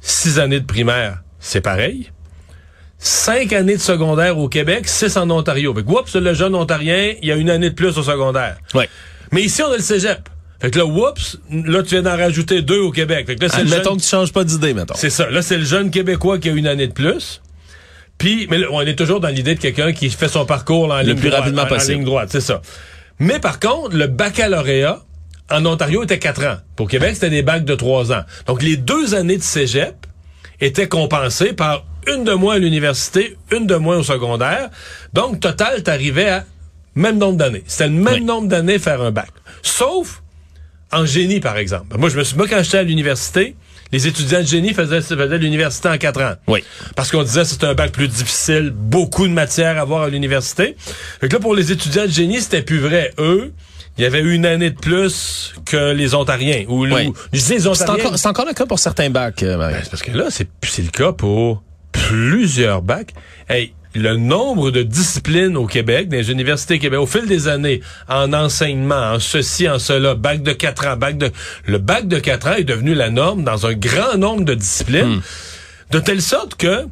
Six 0.00 0.38
années 0.38 0.60
de 0.60 0.66
primaire, 0.66 1.22
c'est 1.38 1.60
pareil. 1.60 2.10
Cinq 2.98 3.52
années 3.52 3.76
de 3.76 3.80
secondaire 3.80 4.38
au 4.38 4.48
Québec, 4.48 4.88
six 4.88 5.16
en 5.16 5.28
Ontario. 5.30 5.74
Fait 5.74 5.82
que, 5.82 5.90
oups, 5.90 6.14
le 6.14 6.34
jeune 6.34 6.54
ontarien, 6.54 7.14
il 7.20 7.28
y 7.28 7.32
a 7.32 7.36
une 7.36 7.50
année 7.50 7.70
de 7.70 7.74
plus 7.74 7.98
au 7.98 8.02
secondaire. 8.02 8.56
Ouais. 8.74 8.88
Mais 9.32 9.42
ici, 9.42 9.62
on 9.62 9.72
a 9.72 9.76
le 9.76 9.82
cégep. 9.82 10.28
Fait 10.60 10.70
que 10.70 10.78
là, 10.78 10.86
oups, 10.86 11.38
là, 11.50 11.82
tu 11.82 11.90
viens 11.90 12.02
d'en 12.02 12.16
rajouter 12.16 12.62
deux 12.62 12.78
au 12.78 12.92
Québec. 12.92 13.26
Fait 13.26 13.34
que 13.34 13.42
là, 13.42 13.48
c'est 13.48 13.66
jeune... 13.66 13.82
que 13.82 14.00
tu 14.00 14.08
changes 14.08 14.32
pas 14.32 14.44
d'idée, 14.44 14.74
mettons. 14.74 14.94
C'est 14.96 15.10
ça. 15.10 15.28
Là, 15.28 15.42
c'est 15.42 15.58
le 15.58 15.64
jeune 15.64 15.90
Québécois 15.90 16.38
qui 16.38 16.48
a 16.48 16.52
une 16.52 16.68
année 16.68 16.86
de 16.86 16.92
plus. 16.92 17.42
Puis, 18.18 18.46
mais 18.48 18.58
on 18.70 18.80
est 18.82 18.94
toujours 18.94 19.18
dans 19.18 19.28
l'idée 19.28 19.56
de 19.56 19.60
quelqu'un 19.60 19.92
qui 19.92 20.08
fait 20.08 20.28
son 20.28 20.46
parcours 20.46 20.92
en 20.92 21.02
le 21.02 21.16
plus 21.16 21.30
rapidement 21.30 21.66
possible. 21.66 21.94
En 21.94 21.96
ligne 21.96 22.04
droite, 22.04 22.28
c'est 22.30 22.40
ça. 22.40 22.62
Mais 23.18 23.40
par 23.40 23.58
contre, 23.58 23.96
le 23.96 24.06
baccalauréat, 24.06 25.00
en 25.52 25.64
Ontario, 25.66 26.02
était 26.02 26.18
quatre 26.18 26.44
ans. 26.44 26.56
Pour 26.76 26.88
Québec, 26.88 27.14
c'était 27.14 27.30
des 27.30 27.42
bacs 27.42 27.64
de 27.64 27.74
trois 27.74 28.12
ans. 28.12 28.22
Donc, 28.46 28.62
les 28.62 28.76
deux 28.76 29.14
années 29.14 29.36
de 29.36 29.42
cégep 29.42 29.94
étaient 30.60 30.88
compensées 30.88 31.52
par 31.52 31.84
une 32.06 32.24
de 32.24 32.32
moins 32.32 32.56
à 32.56 32.58
l'université, 32.58 33.36
une 33.50 33.66
de 33.66 33.76
moins 33.76 33.98
au 33.98 34.02
secondaire. 34.02 34.70
Donc, 35.12 35.40
total, 35.40 35.82
t'arrivais 35.82 36.28
à 36.28 36.44
même 36.94 37.18
nombre 37.18 37.36
d'années. 37.36 37.62
C'était 37.66 37.88
le 37.88 37.94
même 37.94 38.24
nombre 38.24 38.48
d'années 38.48 38.78
faire 38.78 39.02
un 39.02 39.10
bac. 39.10 39.30
Sauf 39.62 40.22
en 40.90 41.06
génie, 41.06 41.40
par 41.40 41.56
exemple. 41.56 41.96
Moi, 41.98 42.08
je 42.08 42.18
me 42.18 42.24
suis, 42.24 42.36
moi, 42.36 42.46
quand 42.48 42.62
j'étais 42.62 42.78
à 42.78 42.82
l'université, 42.82 43.56
les 43.92 44.06
étudiants 44.06 44.40
de 44.40 44.46
génie 44.46 44.72
faisaient, 44.72 45.02
faisaient 45.02 45.38
l'université 45.38 45.88
en 45.88 45.98
quatre 45.98 46.22
ans. 46.22 46.34
Oui. 46.48 46.64
Parce 46.96 47.10
qu'on 47.10 47.22
disait 47.22 47.42
que 47.42 47.48
c'était 47.48 47.66
un 47.66 47.74
bac 47.74 47.92
plus 47.92 48.08
difficile, 48.08 48.72
beaucoup 48.74 49.28
de 49.28 49.32
matières 49.32 49.78
à 49.78 49.84
voir 49.84 50.02
à 50.02 50.08
l'université. 50.08 50.76
Fait 51.20 51.28
que 51.28 51.34
là, 51.34 51.40
pour 51.40 51.54
les 51.54 51.70
étudiants 51.70 52.06
de 52.06 52.10
génie, 52.10 52.40
c'était 52.40 52.62
plus 52.62 52.78
vrai. 52.78 53.12
Eux, 53.18 53.52
il 53.98 54.04
y 54.04 54.06
avait 54.06 54.22
une 54.22 54.46
année 54.46 54.70
de 54.70 54.78
plus 54.78 55.54
que 55.66 55.92
les 55.92 56.14
Ontariens. 56.14 56.64
Ou, 56.68 56.86
oui. 56.86 57.12
C'est 57.34 57.66
encore, 57.66 58.46
le 58.46 58.54
cas 58.54 58.66
pour 58.66 58.78
certains 58.78 59.10
bacs, 59.10 59.42
euh, 59.42 59.58
ben, 59.58 59.82
parce 59.90 60.02
que 60.02 60.12
là, 60.12 60.28
c'est 60.30 60.48
le 60.78 60.90
cas 60.90 61.12
pour 61.12 61.62
plusieurs 61.92 62.80
bacs. 62.80 63.12
Hey, 63.50 63.74
le 63.94 64.16
nombre 64.16 64.70
de 64.70 64.82
disciplines 64.82 65.56
au 65.56 65.66
Québec, 65.66 66.08
dans 66.08 66.16
les 66.16 66.30
universités 66.30 66.78
Québec, 66.78 66.98
au 66.98 67.06
fil 67.06 67.26
des 67.26 67.48
années, 67.48 67.80
en 68.08 68.32
enseignement, 68.32 69.12
en 69.12 69.18
ceci, 69.18 69.68
en 69.68 69.78
cela, 69.78 70.14
bac 70.14 70.42
de 70.42 70.52
quatre 70.52 70.86
ans, 70.86 70.96
bac 70.96 71.18
de... 71.18 71.30
Le 71.66 71.78
bac 71.78 72.08
de 72.08 72.18
quatre 72.18 72.48
ans 72.48 72.54
est 72.54 72.64
devenu 72.64 72.94
la 72.94 73.10
norme 73.10 73.44
dans 73.44 73.66
un 73.66 73.74
grand 73.74 74.16
nombre 74.16 74.44
de 74.44 74.54
disciplines, 74.54 75.20
de 75.90 75.98
telle 75.98 76.22
sorte 76.22 76.54
que 76.54 76.86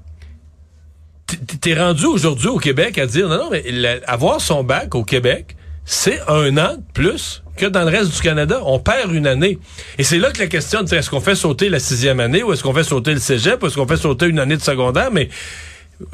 t'es 1.61 1.75
rendu 1.75 2.07
aujourd'hui 2.07 2.49
au 2.49 2.59
Québec 2.59 2.99
à 2.99 3.07
dire, 3.07 3.29
non, 3.29 3.37
non, 3.37 3.51
mais 3.51 3.65
avoir 4.07 4.41
son 4.41 4.65
bac 4.65 4.95
au 4.95 5.05
Québec, 5.05 5.57
c'est 5.85 6.21
un 6.29 6.57
an 6.59 6.77
de 6.77 6.93
plus 6.93 7.43
que 7.57 7.67
dans 7.67 7.83
le 7.83 7.91
reste 7.91 8.15
du 8.15 8.21
Canada. 8.21 8.61
On 8.65 8.79
perd 8.79 9.13
une 9.13 9.27
année. 9.27 9.59
Et 9.99 10.05
c'est 10.05 10.19
là 10.19 10.31
que 10.31 10.39
la 10.39 10.47
question, 10.47 10.85
est-ce 10.85 11.11
qu'on 11.11 11.21
fait 11.21 11.35
sauter 11.35 11.69
la 11.69 11.79
sixième 11.79 12.21
année 12.21 12.43
ou 12.43 12.53
est-ce 12.53 12.63
qu'on 12.63 12.75
fait 12.75 12.85
sauter 12.85 13.13
le 13.13 13.21
cégep 13.21 13.63
ou 13.63 13.67
est-ce 13.67 13.75
qu'on 13.75 13.87
fait 13.87 13.97
sauter 13.97 14.27
une 14.27 14.39
année 14.39 14.57
de 14.57 14.63
secondaire? 14.63 15.11
Mais 15.11 15.29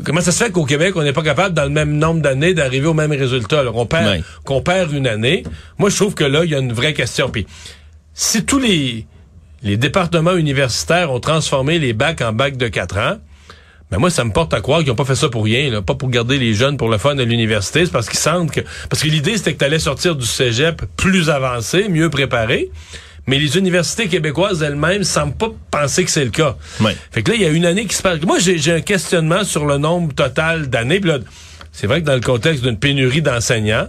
comment 0.04 0.20
ça 0.20 0.32
se 0.32 0.44
fait 0.44 0.50
qu'au 0.50 0.64
Québec, 0.64 0.94
on 0.96 1.02
n'est 1.02 1.12
pas 1.12 1.22
capable, 1.22 1.54
dans 1.54 1.64
le 1.64 1.70
même 1.70 1.96
nombre 1.96 2.20
d'années, 2.20 2.54
d'arriver 2.54 2.86
au 2.86 2.94
même 2.94 3.12
résultat? 3.12 3.64
qu'on 3.64 3.86
perd, 3.86 4.22
qu'on 4.44 4.62
perd 4.62 4.92
une 4.92 5.06
année. 5.06 5.42
Moi, 5.78 5.90
je 5.90 5.96
trouve 5.96 6.14
que 6.14 6.24
là, 6.24 6.44
il 6.44 6.50
y 6.50 6.54
a 6.54 6.58
une 6.58 6.72
vraie 6.72 6.94
question. 6.94 7.30
Puis, 7.30 7.46
si 8.14 8.44
tous 8.44 8.58
les, 8.58 9.06
les 9.62 9.76
départements 9.76 10.34
universitaires 10.34 11.12
ont 11.12 11.20
transformé 11.20 11.78
les 11.78 11.92
bacs 11.92 12.20
en 12.20 12.32
bacs 12.32 12.56
de 12.56 12.68
quatre 12.68 12.98
ans, 12.98 13.18
mais 13.90 13.98
moi, 13.98 14.10
ça 14.10 14.24
me 14.24 14.32
porte 14.32 14.52
à 14.52 14.60
croire 14.60 14.80
qu'ils 14.80 14.88
n'ont 14.88 14.96
pas 14.96 15.04
fait 15.04 15.14
ça 15.14 15.28
pour 15.28 15.44
rien, 15.44 15.70
là, 15.70 15.80
pas 15.80 15.94
pour 15.94 16.10
garder 16.10 16.38
les 16.38 16.54
jeunes 16.54 16.76
pour 16.76 16.88
le 16.88 16.98
fun 16.98 17.16
à 17.18 17.24
l'université. 17.24 17.84
C'est 17.84 17.92
parce 17.92 18.08
qu'ils 18.08 18.18
sentent 18.18 18.50
que... 18.50 18.60
Parce 18.90 19.02
que 19.02 19.08
l'idée, 19.08 19.36
c'était 19.36 19.54
que 19.54 19.58
tu 19.58 19.64
allais 19.64 19.78
sortir 19.78 20.16
du 20.16 20.26
cégep 20.26 20.82
plus 20.96 21.30
avancé, 21.30 21.88
mieux 21.88 22.10
préparé. 22.10 22.70
Mais 23.26 23.38
les 23.38 23.58
universités 23.58 24.08
québécoises 24.08 24.62
elles-mêmes 24.62 25.04
semblent 25.04 25.36
pas 25.36 25.50
penser 25.70 26.04
que 26.04 26.10
c'est 26.10 26.24
le 26.24 26.30
cas. 26.30 26.56
Fait 27.10 27.22
que 27.22 27.30
là, 27.30 27.36
il 27.36 27.42
y 27.42 27.46
a 27.46 27.50
une 27.50 27.66
année 27.66 27.86
qui 27.86 27.94
se 27.94 28.02
passe. 28.02 28.20
Moi, 28.22 28.38
j'ai 28.38 28.72
un 28.72 28.80
questionnement 28.80 29.42
sur 29.44 29.66
le 29.66 29.78
nombre 29.78 30.14
total 30.14 30.68
d'années. 30.68 31.00
C'est 31.72 31.86
vrai 31.86 32.00
que 32.00 32.06
dans 32.06 32.14
le 32.14 32.20
contexte 32.20 32.62
d'une 32.62 32.78
pénurie 32.78 33.22
d'enseignants, 33.22 33.88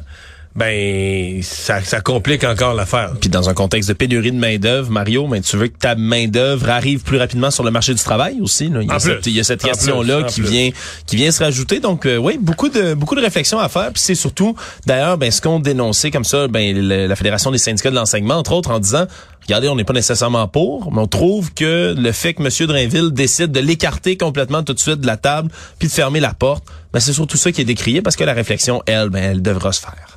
ben 0.58 1.40
ça, 1.44 1.84
ça 1.84 2.02
complique 2.02 2.44
encore 2.44 2.74
l'affaire. 2.74 3.14
Puis 3.22 3.30
dans 3.30 3.48
un 3.48 3.54
contexte 3.54 3.90
de 3.90 3.94
pénurie 3.94 4.32
de 4.32 4.40
main 4.40 4.58
d'œuvre, 4.58 4.90
Mario, 4.90 5.28
mais 5.28 5.40
tu 5.42 5.56
veux 5.56 5.68
que 5.68 5.78
ta 5.78 5.94
main 5.94 6.28
d'œuvre 6.28 6.72
arrive 6.72 7.04
plus 7.04 7.20
rapidement 7.20 7.52
sur 7.52 7.64
le 7.64 7.70
marché 7.70 7.94
du 7.94 8.04
travail 8.04 8.42
aussi. 8.42 8.68
Là. 8.68 8.82
Il, 8.82 8.90
y 8.90 8.92
a 8.92 9.00
cette, 9.00 9.28
il 9.28 9.34
y 9.34 9.40
a 9.40 9.44
cette 9.44 9.62
question-là 9.62 10.24
qui 10.24 10.42
vient 10.42 10.72
qui 11.06 11.16
vient 11.16 11.30
se 11.30 11.44
rajouter. 11.44 11.80
Donc 11.80 12.08
euh, 12.08 12.18
oui, 12.18 12.40
beaucoup 12.42 12.70
de 12.70 12.96
beaucoup 12.96 13.14
de 13.14 13.22
réflexions 13.22 13.60
à 13.60 13.70
faire. 13.70 13.94
Puis 13.94 14.02
c'est 14.04 14.16
surtout 14.16 14.56
d'ailleurs 14.88 15.20
ben 15.20 15.30
ce 15.30 15.42
qu'on 15.42 15.60
dénonçait 15.60 16.10
comme 16.10 16.26
ça, 16.26 16.48
ben 16.48 16.76
la 16.76 17.16
Fédération 17.16 17.52
des 17.52 17.60
syndicats 17.60 17.92
de 17.92 17.96
l'enseignement 17.96 18.38
entre 18.38 18.54
autres 18.54 18.72
en 18.72 18.80
disant 18.80 19.06
regardez, 19.44 19.70
on 19.70 19.76
n'est 19.76 19.84
pas 19.84 19.94
nécessairement 19.94 20.48
pour, 20.48 20.92
mais 20.92 21.02
on 21.02 21.08
trouve 21.08 21.54
que 21.54 21.94
le 21.96 22.12
fait 22.12 22.34
que 22.34 22.42
M. 22.42 22.68
Drainville 22.68 23.12
décide 23.12 23.52
de 23.52 23.60
l'écarter 23.60 24.18
complètement 24.18 24.64
tout 24.64 24.74
de 24.74 24.80
suite 24.80 25.02
de 25.02 25.08
la 25.08 25.18
table 25.18 25.52
puis 25.78 25.88
de 25.88 25.94
fermer 25.94 26.20
la 26.20 26.34
porte, 26.34 26.64
ben 26.94 27.00
c'est 27.00 27.14
surtout 27.14 27.38
ça 27.38 27.52
qui 27.52 27.62
est 27.62 27.66
décrié 27.66 28.02
parce 28.02 28.16
que 28.16 28.24
la 28.24 28.34
réflexion, 28.34 28.82
elle, 28.88 29.10
ben 29.10 29.24
elle 29.24 29.44
devra 29.44 29.72
se 29.72 29.82
faire. 29.82 30.17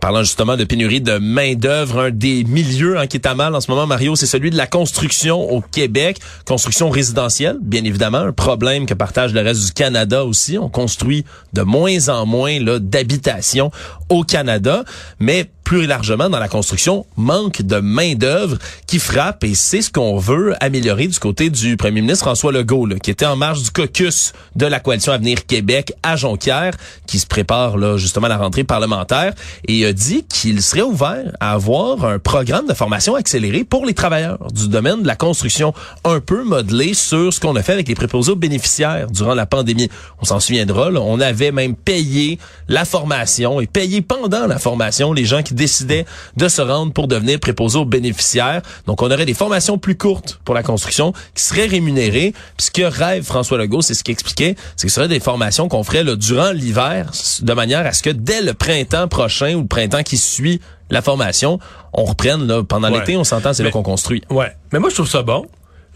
Parlant 0.00 0.22
justement 0.22 0.56
de 0.56 0.64
pénurie 0.64 1.02
de 1.02 1.18
main-d'œuvre, 1.18 2.04
un 2.04 2.10
des 2.10 2.44
milieux 2.44 2.98
en 2.98 3.06
qui 3.06 3.18
est 3.18 3.26
à 3.26 3.34
mal 3.34 3.54
en 3.54 3.60
ce 3.60 3.70
moment, 3.70 3.86
Mario, 3.86 4.16
c'est 4.16 4.24
celui 4.24 4.50
de 4.50 4.56
la 4.56 4.66
construction 4.66 5.52
au 5.52 5.60
Québec. 5.60 6.18
Construction 6.46 6.88
résidentielle, 6.88 7.58
bien 7.60 7.84
évidemment, 7.84 8.18
un 8.18 8.32
problème 8.32 8.86
que 8.86 8.94
partage 8.94 9.34
le 9.34 9.42
reste 9.42 9.66
du 9.66 9.72
Canada 9.72 10.24
aussi. 10.24 10.56
On 10.56 10.70
construit 10.70 11.26
de 11.52 11.60
moins 11.60 12.08
en 12.08 12.24
moins 12.24 12.58
d'habitations 12.80 13.70
au 14.08 14.24
Canada, 14.24 14.84
mais 15.18 15.50
plus 15.70 15.86
largement 15.86 16.28
dans 16.28 16.40
la 16.40 16.48
construction, 16.48 17.06
manque 17.16 17.62
de 17.62 17.76
main-d'œuvre 17.76 18.58
qui 18.88 18.98
frappe 18.98 19.44
et 19.44 19.54
c'est 19.54 19.82
ce 19.82 19.88
qu'on 19.88 20.18
veut 20.18 20.52
améliorer 20.58 21.06
du 21.06 21.16
côté 21.20 21.48
du 21.48 21.76
premier 21.76 22.00
ministre 22.00 22.24
François 22.24 22.50
Legault, 22.50 22.86
là, 22.86 22.96
qui 22.98 23.12
était 23.12 23.24
en 23.24 23.36
marge 23.36 23.62
du 23.62 23.70
caucus 23.70 24.32
de 24.56 24.66
la 24.66 24.80
coalition 24.80 25.12
Avenir 25.12 25.46
Québec 25.46 25.92
à 26.02 26.16
Jonquière, 26.16 26.72
qui 27.06 27.20
se 27.20 27.26
prépare 27.28 27.78
là, 27.78 27.96
justement 27.98 28.26
à 28.26 28.30
la 28.30 28.38
rentrée 28.38 28.64
parlementaire 28.64 29.32
et 29.68 29.86
a 29.86 29.92
dit 29.92 30.24
qu'il 30.24 30.60
serait 30.60 30.82
ouvert 30.82 31.30
à 31.38 31.52
avoir 31.52 32.04
un 32.04 32.18
programme 32.18 32.66
de 32.66 32.74
formation 32.74 33.14
accéléré 33.14 33.62
pour 33.62 33.86
les 33.86 33.94
travailleurs 33.94 34.50
du 34.52 34.66
domaine 34.66 35.02
de 35.02 35.06
la 35.06 35.14
construction, 35.14 35.72
un 36.02 36.18
peu 36.18 36.42
modelé 36.42 36.94
sur 36.94 37.32
ce 37.32 37.38
qu'on 37.38 37.54
a 37.54 37.62
fait 37.62 37.74
avec 37.74 37.86
les 37.86 37.94
préposés 37.94 38.32
aux 38.32 38.36
bénéficiaires 38.36 39.08
durant 39.08 39.34
la 39.34 39.46
pandémie. 39.46 39.88
On 40.20 40.24
s'en 40.24 40.40
souviendra, 40.40 40.90
là, 40.90 41.00
on 41.00 41.20
avait 41.20 41.52
même 41.52 41.76
payé 41.76 42.40
la 42.66 42.84
formation 42.84 43.60
et 43.60 43.68
payé 43.68 44.02
pendant 44.02 44.48
la 44.48 44.58
formation 44.58 45.12
les 45.12 45.24
gens 45.24 45.44
qui 45.44 45.54
décidaient 45.60 46.06
de 46.36 46.48
se 46.48 46.62
rendre 46.62 46.92
pour 46.92 47.06
devenir 47.06 47.38
préposés 47.38 47.78
aux 47.78 47.84
bénéficiaires. 47.84 48.62
Donc, 48.86 49.02
on 49.02 49.10
aurait 49.10 49.26
des 49.26 49.34
formations 49.34 49.78
plus 49.78 49.96
courtes 49.96 50.40
pour 50.44 50.54
la 50.54 50.62
construction 50.62 51.12
qui 51.34 51.42
seraient 51.42 51.66
rémunérées. 51.66 52.32
Puis 52.56 52.66
ce 52.66 52.70
que 52.70 52.82
rêve 52.82 53.24
François 53.24 53.58
Legault, 53.58 53.82
c'est 53.82 53.94
ce 53.94 54.02
qu'il 54.02 54.12
expliquait, 54.12 54.56
c'est 54.76 54.86
que 54.86 54.92
ce 54.92 54.96
serait 54.96 55.08
des 55.08 55.20
formations 55.20 55.68
qu'on 55.68 55.84
ferait 55.84 56.02
là, 56.02 56.16
durant 56.16 56.52
l'hiver, 56.52 57.10
de 57.42 57.52
manière 57.52 57.86
à 57.86 57.92
ce 57.92 58.02
que 58.02 58.10
dès 58.10 58.42
le 58.42 58.54
printemps 58.54 59.06
prochain 59.06 59.54
ou 59.54 59.60
le 59.60 59.66
printemps 59.66 60.02
qui 60.02 60.16
suit 60.16 60.60
la 60.90 61.02
formation, 61.02 61.58
on 61.92 62.04
reprenne 62.04 62.46
là, 62.46 62.64
pendant 62.64 62.88
l'été, 62.88 63.16
on 63.16 63.24
s'entend, 63.24 63.52
c'est 63.52 63.62
là 63.62 63.70
qu'on 63.70 63.82
construit. 63.82 64.22
Ouais. 64.30 64.52
Mais 64.72 64.78
moi, 64.78 64.88
je 64.88 64.94
trouve 64.94 65.08
ça 65.08 65.22
bon. 65.22 65.46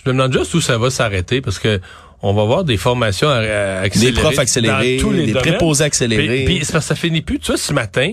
Je 0.05 0.11
me 0.11 0.15
demande 0.15 0.33
juste 0.33 0.53
où 0.55 0.61
ça 0.61 0.77
va 0.77 0.91
s'arrêter 0.91 1.41
parce 1.41 1.59
que 1.59 1.81
on 2.23 2.33
va 2.33 2.45
voir 2.45 2.65
des 2.65 2.77
formations 2.77 3.29
accélérées. 3.29 4.13
Des 4.13 4.21
profs 4.21 4.39
accélérés, 4.39 4.97
tous 4.99 5.11
les 5.11 5.27
des 5.27 5.33
préposés 5.35 5.85
accélérés. 5.85 6.45
Puis, 6.45 6.61
puis 6.61 6.65
ça 6.65 6.95
finit 6.95 7.21
plus. 7.21 7.39
Tu 7.39 7.49
vois, 7.49 7.59
ce 7.59 7.73
matin, 7.73 8.13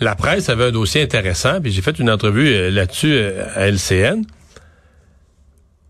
la 0.00 0.14
presse 0.14 0.48
avait 0.48 0.64
un 0.64 0.70
dossier 0.70 1.02
intéressant, 1.02 1.60
puis 1.60 1.72
j'ai 1.72 1.82
fait 1.82 1.98
une 1.98 2.10
entrevue 2.10 2.48
euh, 2.48 2.70
là-dessus 2.70 3.12
euh, 3.14 3.46
à 3.54 3.68
LCN. 3.68 4.22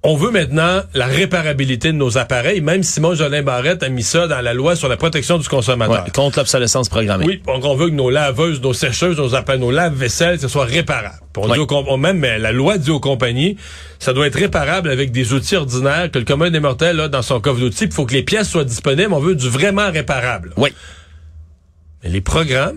On 0.09 0.15
veut 0.15 0.31
maintenant 0.31 0.83
la 0.95 1.07
réparabilité 1.07 1.89
de 1.89 1.97
nos 1.97 2.17
appareils. 2.17 2.61
Même 2.61 2.85
Simon 2.85 3.17
Jolin 3.17 3.43
Barrette 3.43 3.83
a 3.83 3.89
mis 3.89 4.05
ça 4.05 4.29
dans 4.29 4.41
la 4.41 4.55
loi 4.55 4.77
sur 4.77 4.89
la 4.89 4.97
protection 4.97 5.37
du 5.37 5.49
consommateur. 5.49 6.05
contre 6.15 6.39
l'obsolescence 6.39 6.89
programmée. 6.89 7.25
Oui, 7.27 7.43
donc 7.45 7.65
on 7.65 7.75
veut 7.75 7.89
que 7.89 7.95
nos 7.95 8.09
laveuses, 8.09 8.63
nos 8.63 8.73
sécheuses, 8.73 9.17
nos 9.17 9.35
appareils, 9.35 9.61
nos 9.61 9.73
lave-vaisselle, 9.73 10.39
ce 10.39 10.47
soit 10.47 10.67
réparable. 10.67 11.17
On 11.37 11.49
dit 11.49 11.59
au, 11.59 11.97
même 11.97 12.19
mais 12.19 12.39
la 12.39 12.53
loi 12.53 12.79
dit 12.79 12.93
aux 12.93 13.01
compagnies, 13.01 13.57
ça 13.99 14.13
doit 14.13 14.29
être 14.29 14.39
réparable 14.39 14.91
avec 14.91 15.11
des 15.11 15.33
outils 15.33 15.57
ordinaires 15.57 16.09
que 16.13 16.21
le 16.21 16.25
commun 16.25 16.51
des 16.51 16.61
mortels 16.61 17.01
a 17.01 17.09
dans 17.09 17.23
son 17.23 17.41
coffre 17.41 17.59
d'outils. 17.59 17.87
Il 17.87 17.93
faut 17.93 18.07
que 18.07 18.15
les 18.15 18.23
pièces 18.23 18.49
soient 18.49 18.65
disponibles. 18.65 19.13
On 19.13 19.19
veut 19.19 19.35
du 19.35 19.49
vraiment 19.49 19.91
réparable. 19.91 20.53
Oui. 20.57 20.69
Mais 22.05 22.11
les 22.11 22.21
programmes 22.21 22.77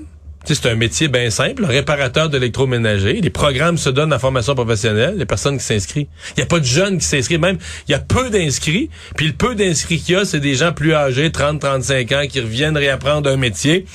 c'est 0.55 0.69
un 0.69 0.75
métier 0.75 1.07
bien 1.07 1.29
simple, 1.29 1.65
réparateur 1.65 2.29
d'électroménager. 2.29 3.21
Les 3.21 3.29
programmes 3.29 3.77
se 3.77 3.89
donnent 3.89 4.13
en 4.13 4.19
formation 4.19 4.55
professionnelle, 4.55 5.15
les 5.17 5.25
personnes 5.25 5.57
qui 5.57 5.63
s'inscrivent. 5.63 6.07
Il 6.31 6.39
n'y 6.39 6.43
a 6.43 6.45
pas 6.45 6.59
de 6.59 6.65
jeunes 6.65 6.97
qui 6.97 7.05
s'inscrivent, 7.05 7.39
même 7.39 7.57
il 7.88 7.91
y 7.91 7.95
a 7.95 7.99
peu 7.99 8.29
d'inscrits. 8.29 8.89
Puis 9.15 9.27
le 9.27 9.33
peu 9.33 9.55
d'inscrits 9.55 9.99
qu'il 9.99 10.15
y 10.15 10.17
a, 10.17 10.25
c'est 10.25 10.39
des 10.39 10.55
gens 10.55 10.71
plus 10.71 10.93
âgés, 10.93 11.31
30, 11.31 11.59
35 11.59 12.12
ans, 12.12 12.23
qui 12.27 12.39
reviennent 12.39 12.77
réapprendre 12.77 13.29
un 13.29 13.38
métier. 13.38 13.85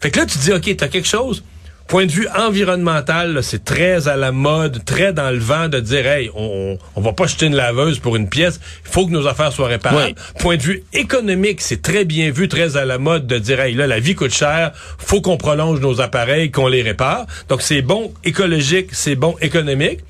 Fait 0.00 0.10
que 0.10 0.18
là, 0.18 0.26
tu 0.26 0.38
dis, 0.38 0.52
OK, 0.52 0.76
tu 0.76 0.84
as 0.84 0.88
quelque 0.88 1.08
chose 1.08 1.42
point 1.86 2.06
de 2.06 2.10
vue 2.10 2.28
environnemental, 2.36 3.42
c'est 3.42 3.64
très 3.64 4.08
à 4.08 4.16
la 4.16 4.32
mode, 4.32 4.84
très 4.84 5.12
dans 5.12 5.30
le 5.30 5.38
vent 5.38 5.68
de 5.68 5.80
dire 5.80 6.06
hey, 6.06 6.30
on, 6.34 6.78
on 6.94 7.00
va 7.00 7.12
pas 7.12 7.26
jeter 7.26 7.46
une 7.46 7.54
laveuse 7.54 7.98
pour 7.98 8.16
une 8.16 8.28
pièce, 8.28 8.60
il 8.84 8.90
faut 8.90 9.06
que 9.06 9.12
nos 9.12 9.26
affaires 9.26 9.52
soient 9.52 9.68
réparées. 9.68 10.14
Point 10.38 10.56
de 10.56 10.62
vue 10.62 10.84
économique, 10.92 11.60
c'est 11.60 11.82
très 11.82 12.04
bien 12.04 12.30
vu, 12.30 12.48
très 12.48 12.76
à 12.76 12.84
la 12.84 12.98
mode 12.98 13.26
de 13.26 13.38
dire 13.38 13.60
hey, 13.60 13.74
là 13.74 13.86
la 13.86 14.00
vie 14.00 14.14
coûte 14.14 14.34
cher, 14.34 14.72
faut 14.98 15.20
qu'on 15.20 15.36
prolonge 15.36 15.80
nos 15.80 16.00
appareils, 16.00 16.50
qu'on 16.50 16.68
les 16.68 16.82
répare. 16.82 17.26
Donc 17.48 17.62
c'est 17.62 17.82
bon 17.82 18.12
écologique, 18.24 18.88
c'est 18.92 19.16
bon 19.16 19.36
économique. 19.40 20.00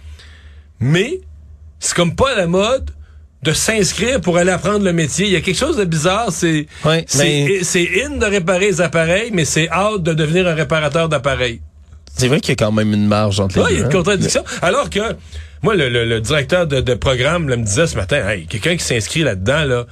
Mais 0.81 1.21
c'est 1.79 1.95
comme 1.95 2.15
pas 2.15 2.33
à 2.33 2.37
la 2.37 2.47
mode 2.47 2.91
de 3.43 3.53
s'inscrire 3.53 4.21
pour 4.21 4.39
aller 4.39 4.51
apprendre 4.51 4.85
le 4.85 4.93
métier. 4.93 5.27
Il 5.27 5.33
y 5.33 5.37
a 5.37 5.41
quelque 5.41 5.59
chose 5.59 5.77
de 5.77 5.85
bizarre. 5.85 6.33
C'est 6.33 6.67
c'est 7.07 8.05
in 8.05 8.17
de 8.17 8.27
réparer 8.27 8.67
les 8.67 8.81
appareils, 8.81 9.31
mais 9.33 9.45
c'est 9.45 9.69
out 9.73 10.03
de 10.03 10.13
devenir 10.13 10.47
un 10.49 10.55
réparateur 10.55 11.09
d'appareils. 11.09 11.61
C'est 12.17 12.29
vrai 12.29 12.41
qu'il 12.41 12.51
y 12.51 12.53
a 12.53 12.57
quand 12.57 12.73
même 12.73 12.93
une 12.95 13.07
marge 13.07 13.41
entre 13.41 13.59
les 13.59 13.65
deux. 13.65 13.71
il 13.71 13.75
y 13.75 13.77
a 13.77 13.81
une 13.81 13.87
hein. 13.87 13.91
contradiction. 13.91 14.43
Alors 14.63 14.89
que 14.89 15.01
moi, 15.63 15.75
le, 15.77 16.21
directeur 16.21 16.67
de, 16.67 16.95
programme 16.95 17.45
me 17.45 17.57
disait 17.57 17.87
ce 17.87 17.97
matin, 17.97 18.27
hey, 18.29 18.47
quelqu'un 18.47 18.77
qui 18.77 18.85
s'inscrit 18.85 19.23
là-dedans, 19.23 19.65
là, 19.65 19.87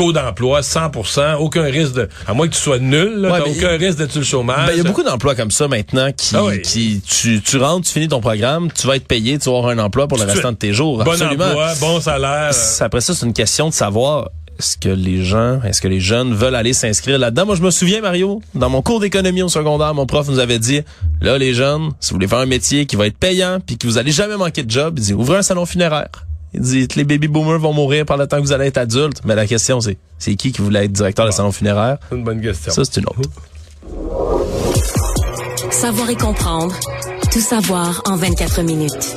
taux 0.00 0.12
d'emploi 0.12 0.60
100% 0.60 1.36
aucun 1.36 1.64
risque 1.64 1.94
de 1.94 2.08
à 2.26 2.32
moins 2.32 2.48
que 2.48 2.54
tu 2.54 2.60
sois 2.60 2.78
nul, 2.78 3.16
là, 3.16 3.44
aucun 3.46 3.76
risque 3.76 3.98
d'être 3.98 4.12
sur 4.12 4.20
le 4.20 4.26
chômage. 4.26 4.66
Ben, 4.66 4.72
il 4.72 4.78
y 4.78 4.80
a 4.80 4.84
beaucoup 4.84 5.02
d'emplois 5.02 5.34
comme 5.34 5.50
ça 5.50 5.68
maintenant 5.68 6.10
qui, 6.12 6.34
ah 6.36 6.56
qui 6.62 7.02
tu, 7.06 7.42
tu 7.42 7.58
rentres, 7.58 7.86
tu 7.86 7.92
finis 7.92 8.08
ton 8.08 8.20
programme, 8.20 8.70
tu 8.72 8.86
vas 8.86 8.96
être 8.96 9.06
payé, 9.06 9.38
tu 9.38 9.50
vas 9.50 9.58
avoir 9.58 9.72
un 9.72 9.78
emploi 9.78 10.08
pour 10.08 10.18
le 10.18 10.24
restant 10.24 10.52
de 10.52 10.56
tes 10.56 10.72
jours. 10.72 11.04
Bon 11.04 11.22
emploi, 11.22 11.74
bon 11.80 12.00
salaire. 12.00 12.50
Après 12.80 13.00
ça, 13.00 13.14
c'est 13.14 13.26
une 13.26 13.34
question 13.34 13.68
de 13.68 13.74
savoir 13.74 14.30
est-ce 14.58 14.76
que 14.76 14.88
les 14.88 15.24
gens, 15.24 15.62
est-ce 15.62 15.80
que 15.80 15.88
les 15.88 16.00
jeunes 16.00 16.34
veulent 16.34 16.54
aller 16.54 16.74
s'inscrire 16.74 17.18
là-dedans? 17.18 17.46
Moi, 17.46 17.56
je 17.56 17.62
me 17.62 17.70
souviens, 17.70 18.00
Mario, 18.00 18.42
dans 18.54 18.68
mon 18.68 18.82
cours 18.82 19.00
d'économie 19.00 19.42
au 19.42 19.48
secondaire, 19.48 19.94
mon 19.94 20.04
prof 20.06 20.28
nous 20.28 20.38
avait 20.38 20.58
dit, 20.58 20.82
là, 21.20 21.38
les 21.38 21.54
jeunes, 21.54 21.90
si 22.00 22.10
vous 22.10 22.16
voulez 22.16 22.28
faire 22.28 22.38
un 22.40 22.46
métier 22.46 22.84
qui 22.84 22.96
va 22.96 23.06
être 23.06 23.16
payant 23.16 23.58
puis 23.64 23.78
que 23.78 23.86
vous 23.86 23.96
allez 23.96 24.12
jamais 24.12 24.36
manquer 24.36 24.62
de 24.62 24.70
job, 24.70 24.94
il 24.98 25.02
dit, 25.02 25.14
ouvrez 25.14 25.38
un 25.38 25.42
salon 25.42 25.64
funéraire. 25.64 26.10
Il 26.52 26.60
dit 26.62 26.88
les 26.96 27.04
baby 27.04 27.28
boomers 27.28 27.58
vont 27.58 27.72
mourir 27.72 28.04
par 28.04 28.16
le 28.16 28.26
temps 28.26 28.38
que 28.38 28.42
vous 28.42 28.52
allez 28.52 28.66
être 28.66 28.78
adulte. 28.78 29.20
Mais 29.24 29.34
la 29.34 29.46
question, 29.46 29.80
c'est 29.80 29.98
c'est 30.18 30.34
qui 30.34 30.52
qui 30.52 30.60
voulait 30.60 30.84
être 30.84 30.92
directeur 30.92 31.26
de 31.26 31.30
salon 31.30 31.52
funéraire? 31.52 31.98
C'est 32.08 32.16
une 32.16 32.24
bonne 32.24 32.42
question. 32.42 32.72
Ça, 32.72 32.82
c'est 32.84 33.00
une 33.00 33.06
autre. 33.06 33.30
Savoir 35.70 36.10
et 36.10 36.16
comprendre. 36.16 36.74
Tout 37.32 37.40
savoir 37.40 38.02
en 38.04 38.16
24 38.16 38.62
minutes. 38.62 39.16